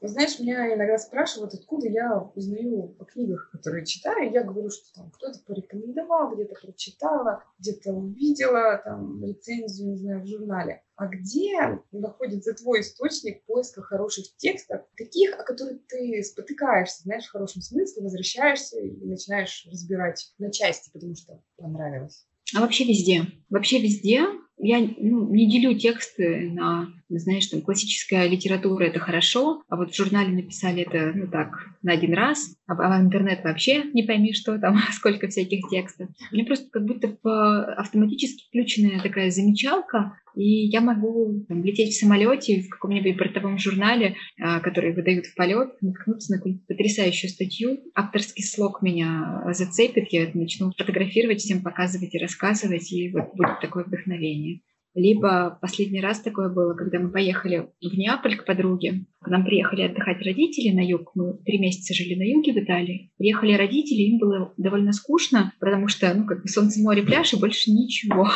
[0.00, 4.32] Знаешь, меня иногда спрашивают, откуда я узнаю о книгах, которые читаю.
[4.32, 10.26] Я говорю, что там кто-то порекомендовал, где-то прочитала, где-то увидела там рецензию, не знаю, в
[10.26, 10.82] журнале.
[10.96, 17.32] А где находится твой источник поиска хороших текстов, таких, о которых ты спотыкаешься, знаешь, в
[17.32, 22.26] хорошем смысле, возвращаешься и начинаешь разбирать на части, потому что понравилось?
[22.56, 23.26] А вообще везде.
[23.50, 24.22] Вообще везде.
[24.60, 29.96] Я ну, не делю тексты на, знаешь, там классическая литература это хорошо, а вот в
[29.96, 34.32] журнале написали это, ну так, на один раз, а, а в интернет вообще не пойми,
[34.32, 36.08] что там, сколько всяких текстов.
[36.32, 37.16] Мне просто как будто
[37.74, 44.14] автоматически включенная такая замечалка, и я могу там, лететь в самолете в каком-нибудь бортовом журнале,
[44.40, 47.80] а, который выдают в полет, наткнуться на какую-нибудь потрясающую статью.
[47.94, 53.84] Авторский слог меня зацепит, я начну фотографировать, всем показывать и рассказывать, и вот будет такое
[53.84, 54.47] вдохновение.
[54.94, 59.06] Либо последний раз такое было, когда мы поехали в Неаполь к подруге.
[59.20, 61.12] К нам приехали отдыхать родители на юг.
[61.14, 63.12] Мы три месяца жили на юге в Италии.
[63.16, 67.38] Приехали родители, им было довольно скучно, потому что, ну, как бы солнце, море, пляж и
[67.38, 68.28] больше ничего.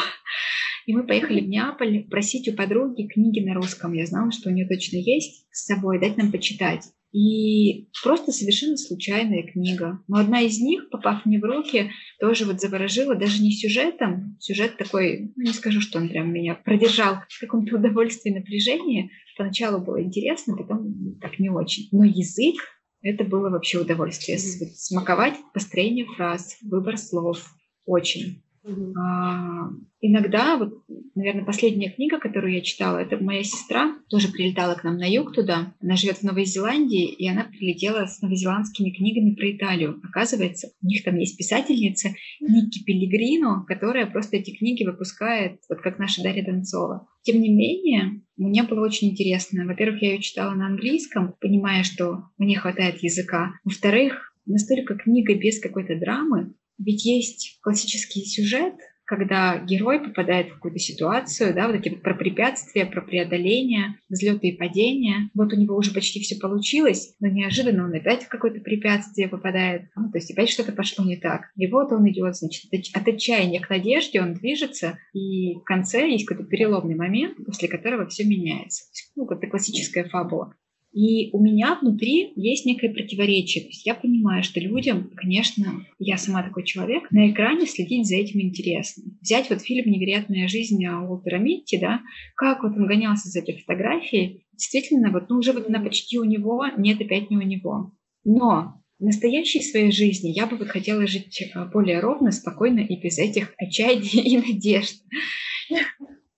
[0.87, 3.93] И мы поехали в Неаполь просить у подруги книги на русском.
[3.93, 6.85] Я знала, что у нее точно есть с собой, дать нам почитать.
[7.13, 10.03] И просто совершенно случайная книга.
[10.09, 14.37] Но одна из них, попав мне в руки, тоже вот заворожила, даже не сюжетом.
[14.41, 19.11] Сюжет такой, ну не скажу, что он прям меня продержал в каком-то удовольствии, напряжении.
[19.37, 21.89] Поначалу было интересно, потом так не очень.
[21.93, 22.57] Но язык
[23.03, 24.39] это было вообще удовольствие.
[24.39, 27.45] Смаковать построение фраз, выбор слов.
[27.85, 28.43] Очень.
[28.65, 29.71] А,
[30.01, 34.99] иногда, вот, наверное, последняя книга, которую я читала, это моя сестра тоже прилетала к нам
[34.99, 35.75] на юг туда.
[35.81, 40.01] Она живет в Новой Зеландии, и она прилетела с новозеландскими книгами про Италию.
[40.05, 45.99] Оказывается, у них там есть писательница Ники Пеллигрино, которая просто эти книги выпускает, вот как
[45.99, 47.09] наша Дарья Донцова.
[47.23, 49.67] Тем не менее, мне было очень интересно.
[49.67, 53.55] Во-первых, я ее читала на английском, понимая, что мне хватает языка.
[53.65, 60.79] Во-вторых, настолько книга без какой-то драмы, ведь есть классический сюжет, когда герой попадает в какую-то
[60.79, 65.29] ситуацию, да, вот вот про препятствия, про преодоление, взлеты и падения.
[65.35, 69.91] Вот у него уже почти все получилось, но неожиданно он опять в какое-то препятствие попадает,
[69.97, 71.51] ну, то есть опять что-то пошло не так.
[71.57, 76.25] И вот он идет, значит, от отчаяния к надежде он движется, и в конце есть
[76.25, 78.85] какой-то переломный момент, после которого все меняется.
[79.17, 80.55] Ну, как-то классическая фабула.
[80.93, 83.65] И у меня внутри есть некое противоречие.
[83.65, 88.17] То есть я понимаю, что людям, конечно, я сама такой человек, на экране следить за
[88.17, 89.05] этим интересно.
[89.23, 92.03] Взять вот фильм «Невероятная жизнь» Уолтера Митти, да,
[92.37, 96.25] как вот он гонялся за этой фотографией, действительно, вот, ну, уже вот она почти у
[96.25, 97.93] него, нет, опять не у него.
[98.25, 103.01] Но в настоящей своей жизни я бы вот хотела жить э, более ровно, спокойно и
[103.01, 105.03] без этих отчаяний и надежд.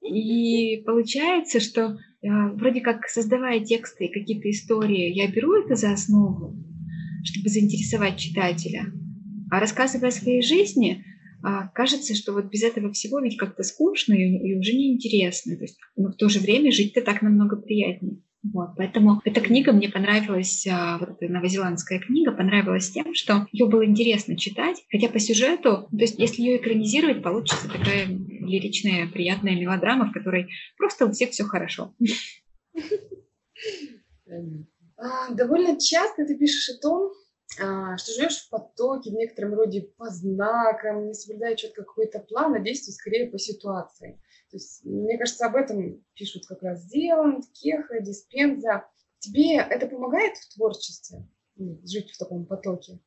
[0.01, 6.57] И получается, что вроде как создавая тексты и какие-то истории, я беру это за основу,
[7.25, 8.87] чтобы заинтересовать читателя.
[9.51, 11.05] А рассказывая о своей жизни,
[11.43, 15.57] а, кажется, что вот без этого всего ведь как-то скучно и, уже неинтересно.
[15.57, 18.21] То есть, но в то же время жить-то так намного приятнее.
[18.53, 23.67] Вот, поэтому эта книга мне понравилась, а, вот эта новозеландская книга понравилась тем, что ее
[23.67, 28.07] было интересно читать, хотя по сюжету, то есть если ее экранизировать, получится такая
[28.45, 31.95] лиричная, приятная мелодрама, в которой просто у всех все хорошо.
[34.97, 37.13] А, довольно часто ты пишешь о том,
[37.61, 42.55] а, что живешь в потоке, в некотором роде по знакам, не соблюдая четко какой-то план,
[42.55, 44.21] а действуешь скорее по ситуации.
[44.51, 48.85] То есть, мне кажется, об этом пишут как раз Зеланд, Кеха, Диспенза.
[49.19, 51.27] Тебе это помогает в творчестве,
[51.57, 53.01] ну, жить в таком потоке?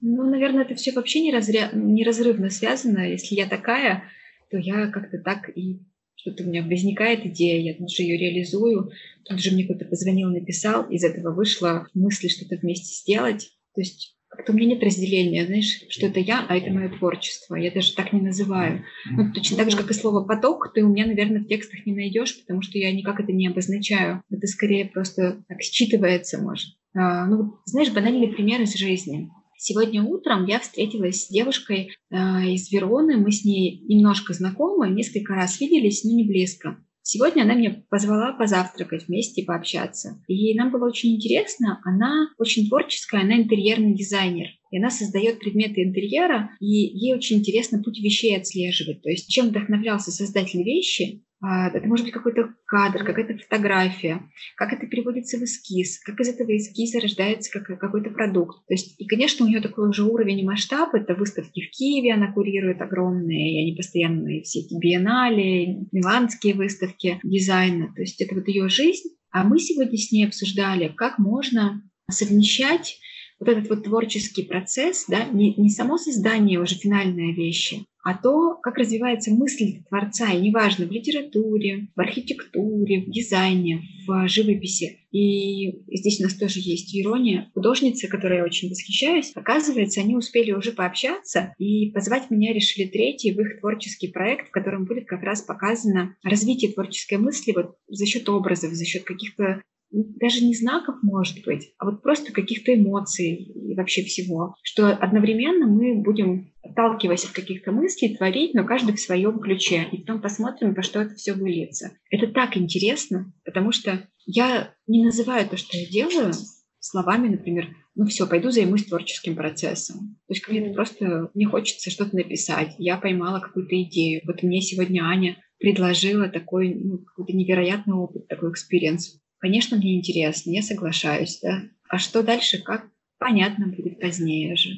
[0.00, 1.70] Ну, наверное, это все вообще неразря...
[1.72, 3.10] неразрывно связано.
[3.10, 4.04] Если я такая,
[4.50, 5.80] то я как-то так и
[6.16, 8.90] что-то у меня возникает идея, я тут же ее реализую,
[9.24, 13.50] тут же мне кто-то позвонил, написал, из этого вышло мысли что-то вместе сделать.
[13.74, 17.54] То есть как-то у меня нет разделения, знаешь, что это я, а это мое творчество.
[17.54, 18.84] Я даже так не называю.
[19.10, 21.94] Ну, точно так же, как и слово «поток», ты у меня, наверное, в текстах не
[21.94, 24.22] найдешь, потому что я никак это не обозначаю.
[24.30, 26.70] Это скорее просто так считывается, может.
[26.94, 29.30] А, ну, знаешь, банальный пример из жизни.
[29.66, 32.16] Сегодня утром я встретилась с девушкой э,
[32.52, 33.16] из Вероны.
[33.16, 36.84] Мы с ней немножко знакомы, несколько раз виделись, но не близко.
[37.00, 40.22] Сегодня она меня позвала позавтракать вместе и пообщаться.
[40.28, 41.80] И нам было очень интересно.
[41.82, 44.48] Она очень творческая, она интерьерный дизайнер.
[44.70, 49.00] И она создает предметы интерьера, и ей очень интересно путь вещей отслеживать.
[49.00, 54.22] То есть чем вдохновлялся создатель вещи, это может быть какой-то кадр, какая-то фотография,
[54.56, 58.66] как это переводится в эскиз, как из этого эскиза рождается какой-то продукт.
[58.66, 62.14] То есть, и, конечно, у нее такой уже уровень и масштаб, это выставки в Киеве
[62.14, 68.34] она курирует огромные, и они постоянно, все эти биеннале, миланские выставки дизайна, то есть это
[68.34, 69.10] вот ее жизнь.
[69.30, 72.98] А мы сегодня с ней обсуждали, как можно совмещать
[73.38, 78.54] вот этот вот творческий процесс, да, не, не само создание уже финальной вещи, а то,
[78.62, 85.00] как развивается мысль творца, и неважно, в литературе, в архитектуре, в дизайне, в живописи.
[85.10, 87.50] И здесь у нас тоже есть ирония.
[87.54, 93.32] Художницы, которой я очень восхищаюсь, оказывается, они успели уже пообщаться и позвать меня решили третий
[93.32, 98.04] в их творческий проект, в котором будет как раз показано развитие творческой мысли вот за
[98.04, 99.62] счет образов, за счет каких-то
[99.94, 105.66] даже не знаков, может быть, а вот просто каких-то эмоций и вообще всего, что одновременно
[105.66, 110.74] мы будем, отталкиваясь от каких-то мыслей, творить, но каждый в своем ключе, и потом посмотрим,
[110.74, 111.92] во что это все выльется.
[112.10, 116.32] Это так интересно, потому что я не называю то, что я делаю,
[116.80, 120.16] словами, например, ну все, пойду займусь творческим процессом.
[120.26, 122.74] То есть мне просто не хочется что-то написать.
[122.78, 124.22] Я поймала какую-то идею.
[124.26, 129.20] Вот мне сегодня Аня предложила такой ну, какой-то невероятный опыт, такой экспириенс.
[129.44, 131.64] Конечно, мне интересно, я соглашаюсь, да.
[131.90, 134.70] А что дальше, как понятно будет позднее же.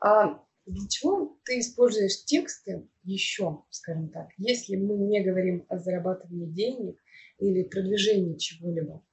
[0.00, 6.46] А для чего ты используешь тексты еще, скажем так, если мы не говорим о зарабатывании
[6.46, 6.96] денег
[7.38, 9.04] или продвижении чего-либо?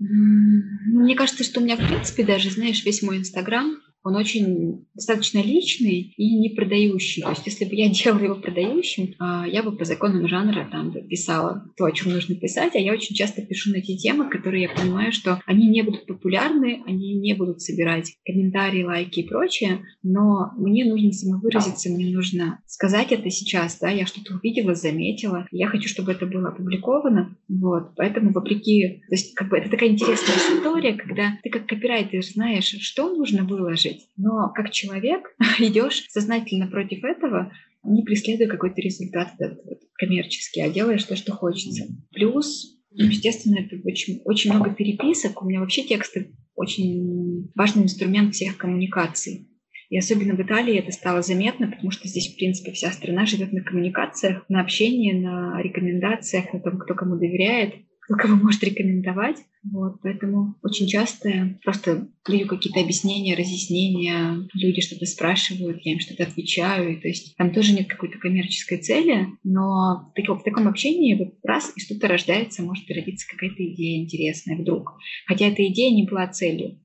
[0.00, 5.38] Мне кажется, что у меня, в принципе, даже, знаешь, весь мой Инстаграм он очень достаточно
[5.38, 7.22] личный и не продающий.
[7.22, 10.92] То есть, если бы я делала его продающим, а, я бы по законам жанра там
[11.08, 14.64] писала то, о чем нужно писать, а я очень часто пишу на те темы, которые
[14.64, 19.80] я понимаю, что они не будут популярны, они не будут собирать комментарии, лайки и прочее,
[20.02, 25.68] но мне нужно самовыразиться, мне нужно сказать это сейчас, да, я что-то увидела, заметила, я
[25.68, 30.36] хочу, чтобы это было опубликовано, вот, поэтому вопреки, то есть как бы это такая интересная
[30.36, 34.08] история, когда ты как копирайтер знаешь, что нужно выложить, жить.
[34.16, 37.52] Но как человек идешь сознательно против этого,
[37.84, 41.84] не преследуя какой-то результат этот вот, коммерческий, а делаешь то, что хочется.
[42.12, 45.42] Плюс, естественно, это очень, очень много переписок.
[45.42, 49.48] У меня вообще тексты очень важный инструмент всех коммуникаций.
[49.90, 53.52] И особенно в Италии это стало заметно, потому что здесь, в принципе, вся страна живет
[53.52, 57.74] на коммуникациях, на общении, на рекомендациях, на том, кто кому доверяет
[58.08, 59.38] кого может рекомендовать.
[59.72, 66.24] Вот, поэтому очень часто просто даю какие-то объяснения, разъяснения, люди что-то спрашивают, я им что-то
[66.24, 67.00] отвечаю.
[67.00, 71.34] То есть там тоже нет какой-то коммерческой цели, но в, таком, в таком общении вот
[71.42, 74.98] раз и что-то рождается, может родиться какая-то идея интересная вдруг.
[75.26, 76.78] Хотя эта идея не была целью.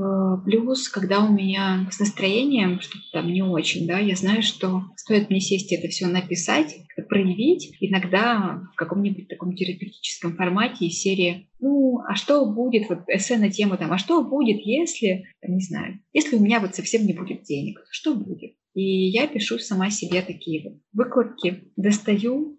[0.00, 4.84] Э, плюс, когда у меня с настроением что-то там не очень, да, я знаю, что
[4.96, 6.74] стоит мне сесть это все написать,
[7.08, 13.36] проявить, иногда в каком-нибудь таком терапевтическом формате из серии, ну, а что будет, вот эссе
[13.36, 17.12] на тему там, а что будет, если, не знаю, если у меня вот совсем не
[17.12, 18.54] будет денег, что будет?
[18.74, 22.58] И я пишу сама себе такие вот выкладки, достаю,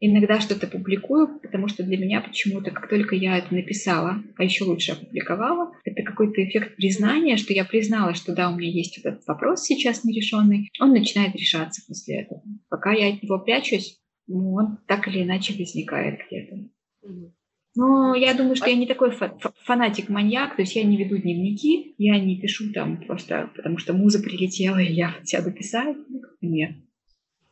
[0.00, 4.64] Иногда что-то публикую, потому что для меня почему-то, как только я это написала, а еще
[4.64, 9.26] лучше опубликовала, это какой-то эффект признания, что я признала, что да, у меня есть этот
[9.26, 12.42] вопрос сейчас нерешенный, он начинает решаться после этого.
[12.68, 16.68] Пока я от него прячусь, ну, он так или иначе возникает где-то.
[17.74, 19.12] Но я думаю, что я не такой
[19.64, 24.20] фанатик-маньяк, то есть я не веду дневники, я не пишу там просто потому, что муза
[24.20, 25.96] прилетела, и я сяду писать.
[26.40, 26.72] Нет.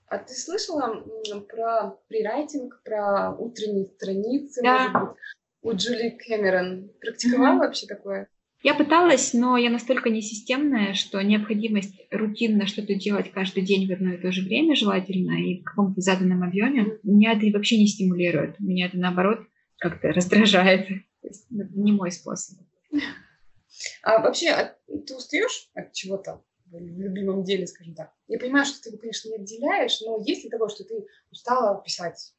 [0.08, 1.04] А ты слышала
[1.48, 4.88] про прирайтинг, про утренние страницы, да.
[4.88, 5.18] может быть,
[5.62, 6.90] у Джули Кэмерон?
[7.00, 7.58] Практиковала mm-hmm.
[7.58, 8.28] вообще такое?
[8.62, 14.14] Я пыталась, но я настолько несистемная, что необходимость рутинно что-то делать каждый день в одно
[14.14, 18.58] и то же время желательно и в каком-то заданном объеме, меня это вообще не стимулирует.
[18.58, 19.40] Меня это наоборот
[19.78, 20.88] как-то раздражает.
[20.88, 22.58] То есть, это не мой способ.
[24.02, 26.42] А вообще, а ты устаешь от чего-то?
[26.70, 28.12] В любимом деле, скажем так.
[28.28, 31.82] Я понимаю, что ты его, конечно, не отделяешь, но есть ли того, что ты устала
[31.82, 32.32] писать?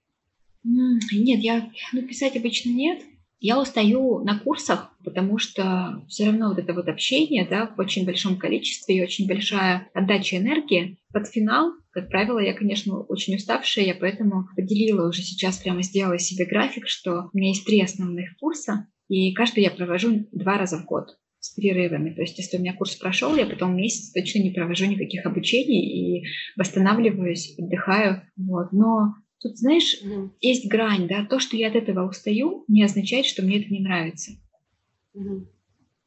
[0.63, 3.01] Нет, я ну, писать обычно нет.
[3.39, 8.03] Я устаю на курсах, потому что все равно вот это вот общение да, в очень
[8.03, 10.97] большом количестве и очень большая отдача энергии.
[11.13, 16.17] Под финал, как правило, я, конечно, очень уставшая, я поэтому поделила уже сейчас, прямо сделала
[16.17, 20.79] себе график, что у меня есть три основных курса, и каждый я провожу два раза
[20.79, 21.15] в год
[21.47, 22.13] с перерывами.
[22.13, 26.19] То есть, если у меня курс прошел, я потом месяц точно не провожу никаких обучений
[26.19, 28.21] и восстанавливаюсь, отдыхаю.
[28.35, 28.71] Вот.
[28.71, 30.29] Но тут, знаешь, mm-hmm.
[30.41, 33.79] есть грань, да, то, что я от этого устаю, не означает, что мне это не
[33.79, 34.31] нравится.
[35.15, 35.45] Mm-hmm.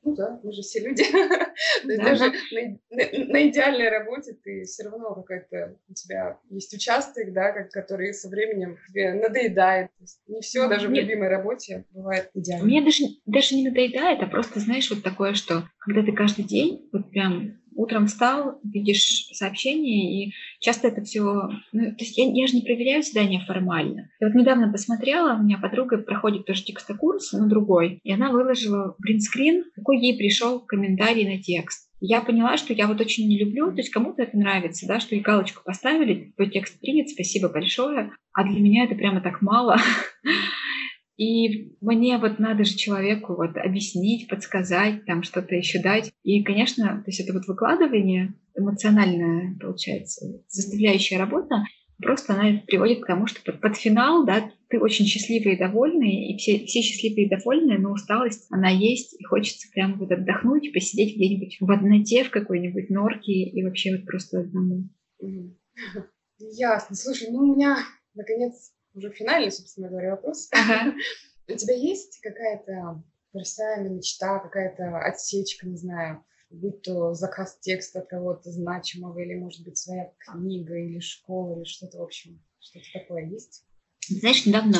[0.02, 1.04] Ну да, мы же все люди.
[1.84, 1.96] Да.
[1.96, 7.52] Даже на, на, на идеальной работе ты все равно какой-то у тебя есть участок, да,
[7.64, 9.90] который со временем тебе надоедает.
[10.26, 12.64] не все даже в любимой работе бывает идеально.
[12.64, 16.88] Мне даже, даже не надоедает, а просто, знаешь, вот такое, что когда ты каждый день
[16.92, 21.50] вот прям утром встал, видишь сообщение, и часто это все...
[21.72, 24.10] Ну, то есть я, я же не проверяю задания формально.
[24.20, 28.94] Я вот недавно посмотрела, у меня подруга проходит тоже текстокурс, но другой, и она выложила
[28.98, 31.88] принтскрин, какой ей пришел комментарий на текст.
[32.02, 35.14] Я поняла, что я вот очень не люблю, то есть кому-то это нравится, да, что
[35.14, 39.76] и галочку поставили, твой текст принят, спасибо большое, а для меня это прямо так мало.
[41.20, 46.10] И мне вот надо же человеку вот объяснить, подсказать, там что-то еще дать.
[46.22, 51.56] И, конечно, то есть это вот выкладывание эмоциональная, получается, заставляющая работа,
[51.98, 56.30] просто она приводит к тому, что под, под финал, да, ты очень счастливый и довольный,
[56.30, 60.72] и все, все счастливые и довольные, но усталость, она есть, и хочется прямо вот отдохнуть,
[60.72, 64.88] посидеть где-нибудь в одноте, в какой-нибудь норке, и вообще вот просто одному.
[66.38, 66.96] Ясно.
[66.96, 67.76] Слушай, ну у меня,
[68.14, 70.48] наконец, уже финальный, собственно говоря, вопрос.
[70.52, 70.94] Ага.
[71.48, 78.08] У тебя есть какая-то профессиональная мечта, какая-то отсечка, не знаю, будь то заказ текста от
[78.08, 83.26] кого-то значимого, или, может быть, своя книга, или школа, или что-то, в общем, что-то такое
[83.26, 83.64] есть?
[84.08, 84.78] Знаешь, недавно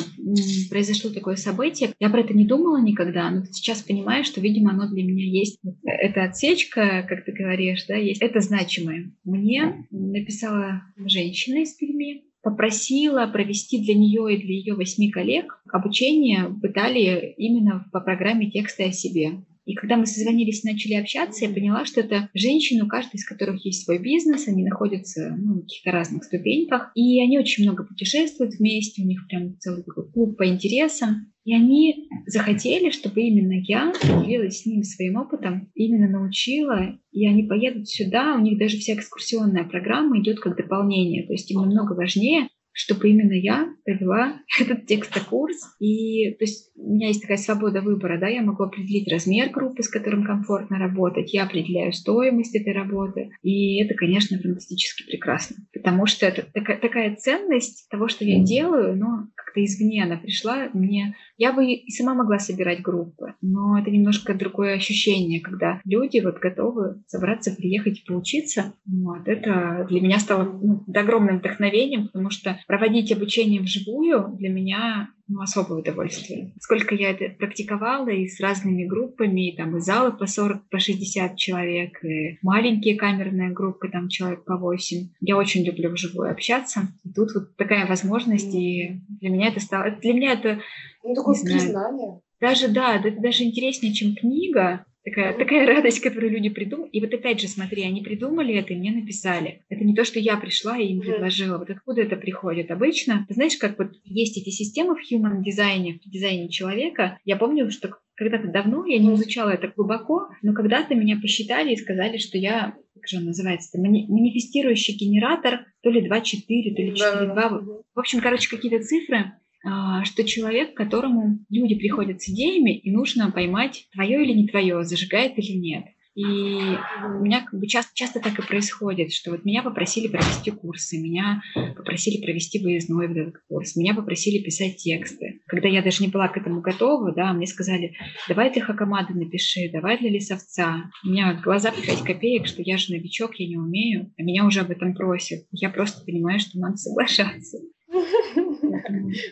[0.69, 1.93] произошло такое событие.
[1.99, 5.57] Я про это не думала никогда, но сейчас понимаю, что, видимо, оно для меня есть.
[5.85, 8.21] Эта отсечка, как ты говоришь, да, есть.
[8.21, 9.13] Это значимое.
[9.23, 16.47] Мне написала женщина из Перми, попросила провести для нее и для ее восьми коллег обучение
[16.47, 19.43] в Италии именно по программе текста о себе.
[19.71, 23.25] И когда мы созвонились и начали общаться, я поняла, что это женщины, у каждой из
[23.25, 27.85] которых есть свой бизнес, они находятся ну, на каких-то разных ступеньках, и они очень много
[27.85, 31.31] путешествуют вместе, у них прям целый клуб по интересам.
[31.45, 37.43] И они захотели, чтобы именно я поделилась с ними своим опытом, именно научила, и они
[37.43, 41.93] поедут сюда, у них даже вся экскурсионная программа идет как дополнение, то есть им намного
[41.93, 45.75] важнее чтобы именно я провела этот текстокурс.
[45.79, 49.83] И то есть у меня есть такая свобода выбора, да, я могу определить размер группы,
[49.83, 53.31] с которым комфортно работать, я определяю стоимость этой работы.
[53.43, 58.95] И это, конечно, фантастически прекрасно, потому что это такая, такая ценность того, что я делаю,
[58.95, 61.15] но как-то извне она пришла мне.
[61.37, 66.39] Я бы и сама могла собирать группы, но это немножко другое ощущение, когда люди вот
[66.39, 68.73] готовы собраться, приехать и поучиться.
[68.85, 69.27] Вот.
[69.27, 75.41] Это для меня стало ну, огромным вдохновением, потому что проводить обучение вживую для меня ну,
[75.41, 76.53] особое удовольствие.
[76.59, 80.79] Сколько я это практиковала и с разными группами, и там и залы по 40, по
[80.79, 85.09] 60 человек, и маленькие камерные группы, там человек по 8.
[85.21, 86.81] Я очень люблю вживую общаться.
[87.05, 89.91] И тут вот такая возможность, и для меня это стало...
[90.01, 90.59] Для меня это...
[91.03, 92.19] Ну, такое признание.
[92.41, 96.89] Даже, да, это даже интереснее, чем книга, Такая, такая радость, которую люди придумали.
[96.91, 99.63] И вот опять же, смотри, они придумали это и мне написали.
[99.67, 101.57] Это не то, что я пришла и им предложила.
[101.57, 102.69] Вот откуда это приходит?
[102.69, 107.17] Обычно, ты знаешь, как вот есть эти системы в human дизайне, в дизайне человека.
[107.25, 111.77] Я помню, что когда-то давно, я не изучала это глубоко, но когда-то меня посчитали и
[111.77, 116.91] сказали, что я, как же он называется, мани- манифестирующий генератор, то ли 2.4, то ли
[116.91, 117.33] 4.2.
[117.33, 117.49] Да.
[117.49, 119.31] В общем, короче, какие-то цифры.
[119.63, 124.47] А, что человек, к которому люди приходят с идеями, и нужно поймать, твое или не
[124.47, 125.85] твое, зажигает или нет.
[126.13, 130.51] И у меня как бы часто, часто так и происходит, что вот меня попросили провести
[130.51, 131.41] курсы, меня
[131.77, 135.39] попросили провести выездной в этот курс, меня попросили писать тексты.
[135.47, 137.95] Когда я даже не была к этому готова, да, мне сказали,
[138.27, 140.91] давай ты хакамады напиши, давай для лесовца.
[141.05, 144.45] У меня глаза по 5 копеек, что я же новичок, я не умею, а меня
[144.45, 145.45] уже об этом просят.
[145.51, 147.59] Я просто понимаю, что надо соглашаться.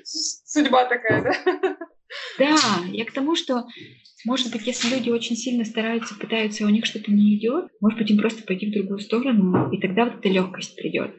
[0.04, 1.78] Судьба такая, да?
[2.40, 2.58] Да,
[2.92, 3.68] я к тому, что,
[4.26, 8.00] может быть, если люди очень сильно стараются, пытаются, и у них что-то не идет, может
[8.00, 11.14] быть, им просто пойти в другую сторону, и тогда вот эта легкость придет.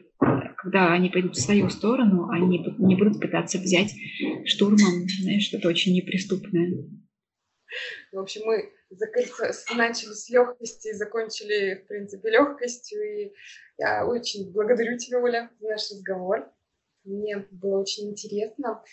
[0.57, 3.93] Когда они пойдут в свою сторону, они не будут пытаться взять
[4.45, 6.71] штурмом, знаешь, что-то очень неприступное.
[8.11, 8.69] В общем, мы
[9.75, 13.01] начали с легкости и закончили, в принципе, легкостью.
[13.01, 13.31] И
[13.77, 16.51] я очень благодарю тебя, Оля, за наш разговор.
[17.03, 18.83] Мне было очень интересно.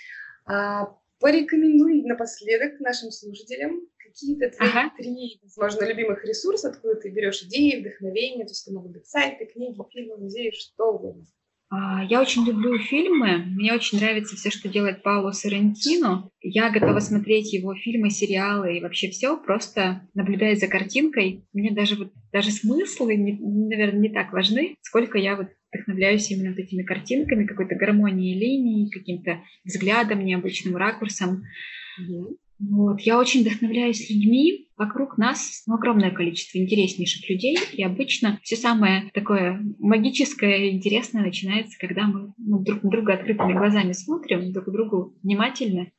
[0.47, 4.93] А, порекомендуй напоследок нашим слушателям какие-то твои ага.
[4.97, 9.47] три, возможно, любимых ресурса, откуда ты берешь идеи, вдохновение, то есть это могут быть сайты,
[9.47, 11.25] книги, фильмы, музеи, что угодно.
[11.71, 13.45] А, я очень люблю фильмы.
[13.45, 16.31] Мне очень нравится все, что делает Пауло Соррентино.
[16.41, 21.45] Я готова смотреть его фильмы, сериалы и вообще все, просто наблюдая за картинкой.
[21.53, 26.59] Мне даже вот даже смыслы, наверное, не так важны, сколько я вот вдохновляюсь именно вот
[26.59, 31.45] этими картинками, какой-то гармонией линий, каким-то взглядом, необычным ракурсом.
[32.01, 32.37] Mm-hmm.
[32.61, 33.01] Вот.
[33.01, 34.69] Я очень вдохновляюсь людьми.
[34.77, 37.57] Вокруг нас ну, огромное количество интереснейших людей.
[37.73, 43.53] И обычно все самое такое магическое, интересное начинается, когда мы ну, друг на друга открытыми
[43.53, 45.91] глазами смотрим, друг к другу внимательно.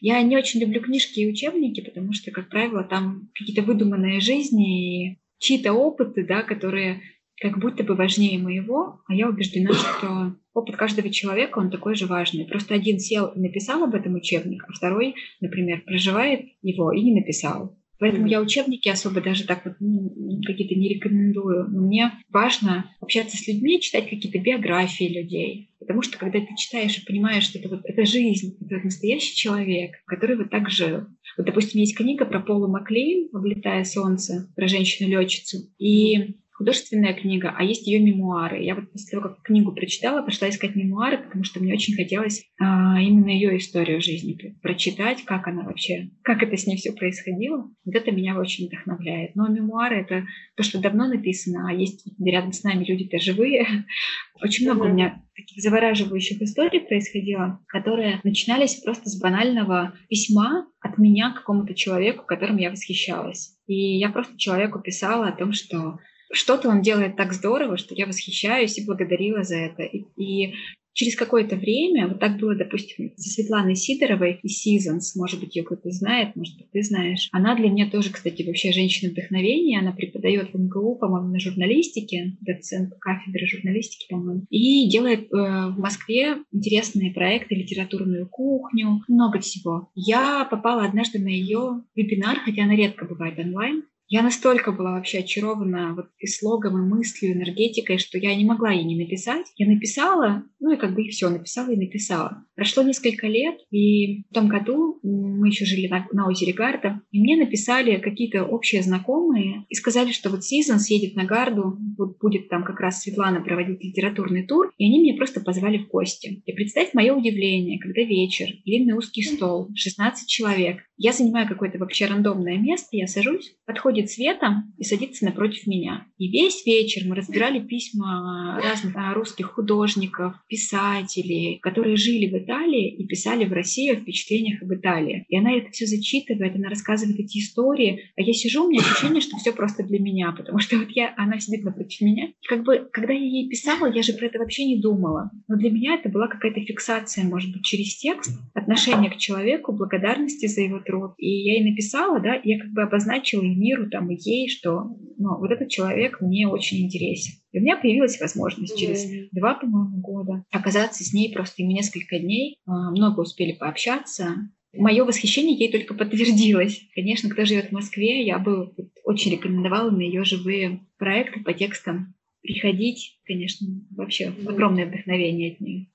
[0.00, 5.12] Я не очень люблю книжки и учебники, потому что, как правило, там какие-то выдуманные жизни,
[5.12, 7.02] и чьи-то опыты, да, которые
[7.40, 12.06] как будто бы важнее моего, а я убеждена, что опыт каждого человека, он такой же
[12.06, 12.46] важный.
[12.46, 17.14] Просто один сел и написал об этом учебник, а второй, например, проживает его и не
[17.14, 17.78] написал.
[18.00, 21.68] Поэтому я учебники особо даже так вот ну, какие-то не рекомендую.
[21.68, 25.74] Но мне важно общаться с людьми, читать какие-то биографии людей.
[25.80, 29.92] Потому что когда ты читаешь и понимаешь, что это вот это жизнь, это настоящий человек,
[30.06, 31.06] который вот так жил.
[31.36, 35.58] Вот, допустим, есть книга про Полу Маклейн «Облетая солнце», про женщину-летчицу.
[35.78, 38.62] И художественная книга, а есть ее мемуары.
[38.64, 42.44] Я вот после того, как книгу прочитала, пошла искать мемуары, потому что мне очень хотелось
[42.60, 47.70] а, именно ее историю жизни прочитать, как она вообще, как это с ней все происходило.
[47.84, 49.36] Вот это меня очень вдохновляет.
[49.36, 53.64] Но мемуары— это то, что давно написано, а есть рядом с нами люди-то живые.
[54.42, 60.98] Очень много у меня таких завораживающих историй происходило, которые начинались просто с банального письма от
[60.98, 63.56] меня к какому-то человеку, которым я восхищалась.
[63.68, 65.98] И я просто человеку писала о том, что
[66.32, 69.82] что-то он делает так здорово, что я восхищаюсь и благодарила за это.
[69.82, 70.54] И, и
[70.98, 75.62] через какое-то время, вот так было, допустим, со Светланой Сидоровой из Seasons, может быть, ее
[75.62, 77.28] кто-то знает, может быть, ты знаешь.
[77.30, 79.78] Она для меня тоже, кстати, вообще женщина вдохновения.
[79.78, 85.78] Она преподает в МГУ, по-моему, на журналистике, доцент кафедры журналистики, по-моему, и делает э, в
[85.78, 89.90] Москве интересные проекты, литературную кухню, много всего.
[89.94, 95.18] Я попала однажды на ее вебинар, хотя она редко бывает онлайн, я настолько была вообще
[95.18, 99.46] очарована вот и слогом, и мыслью, энергетикой, что я не могла ей не написать.
[99.56, 102.44] Я написала, ну и как бы и все, написала и написала.
[102.54, 107.20] Прошло несколько лет, и в том году мы еще жили на, на озере Гарда, и
[107.20, 112.48] мне написали какие-то общие знакомые и сказали, что вот Seasons едет на Гарду, вот будет
[112.48, 116.42] там как раз Светлана проводить литературный тур, и они меня просто позвали в гости.
[116.46, 122.06] И представь мое удивление, когда вечер, длинный узкий стол, 16 человек, я занимаю какое-то вообще
[122.06, 126.06] рандомное место, я сажусь, подходит приходит Света и садится напротив меня.
[126.18, 132.90] И весь вечер мы разбирали письма разных а, русских художников, писателей, которые жили в Италии
[132.90, 135.24] и писали в России о впечатлениях об Италии.
[135.28, 139.20] И она это все зачитывает, она рассказывает эти истории, а я сижу, у меня ощущение,
[139.20, 142.26] что все просто для меня, потому что вот я, она сидит напротив меня.
[142.26, 145.30] И как бы, когда я ей писала, я же про это вообще не думала.
[145.48, 150.46] Но для меня это была какая-то фиксация, может быть, через текст, отношение к человеку, благодарности
[150.46, 151.12] за его труд.
[151.18, 155.50] И я ей написала, да, я как бы обозначила миру там ей, что ну, вот
[155.50, 157.34] этот человек мне очень интересен.
[157.52, 158.78] И у меня появилась возможность mm-hmm.
[158.78, 162.58] через два, по-моему, года оказаться с ней просто ими несколько дней.
[162.66, 164.50] А, много успели пообщаться.
[164.74, 166.82] Мое восхищение ей только подтвердилось.
[166.94, 168.72] Конечно, кто живет в Москве, я бы
[169.04, 173.18] очень рекомендовала на ее живые проекты по текстам приходить.
[173.24, 175.86] Конечно, вообще огромное вдохновение от нее.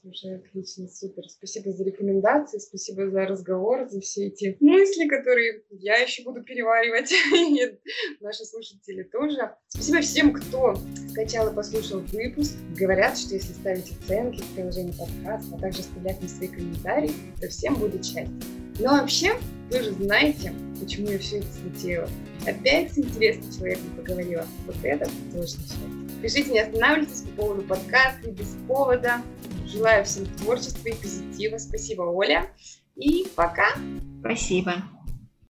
[0.00, 1.24] Слушай, отлично, супер.
[1.28, 7.10] Спасибо за рекомендации, спасибо за разговор, за все эти мысли, которые я еще буду переваривать,
[7.34, 7.78] и
[8.20, 9.56] наши слушатели тоже.
[9.68, 10.76] Спасибо всем, кто
[11.10, 12.54] скачал и послушал выпуск.
[12.76, 17.48] Говорят, что если ставить оценки в приложении подкаста, а также оставлять мне свои комментарии, то
[17.48, 18.30] всем будет счастье.
[18.78, 19.32] Но вообще,
[19.72, 22.08] вы же знаете, почему я все это затеяла.
[22.46, 24.46] Опять с интересным человеком поговорила.
[24.66, 26.08] Вот это точно счастье.
[26.22, 29.22] Пишите, не останавливайтесь по поводу подкаста без повода.
[29.68, 31.58] Желаю всем творчества и позитива.
[31.58, 32.46] Спасибо, Оля.
[32.96, 33.68] И пока.
[34.20, 34.82] Спасибо.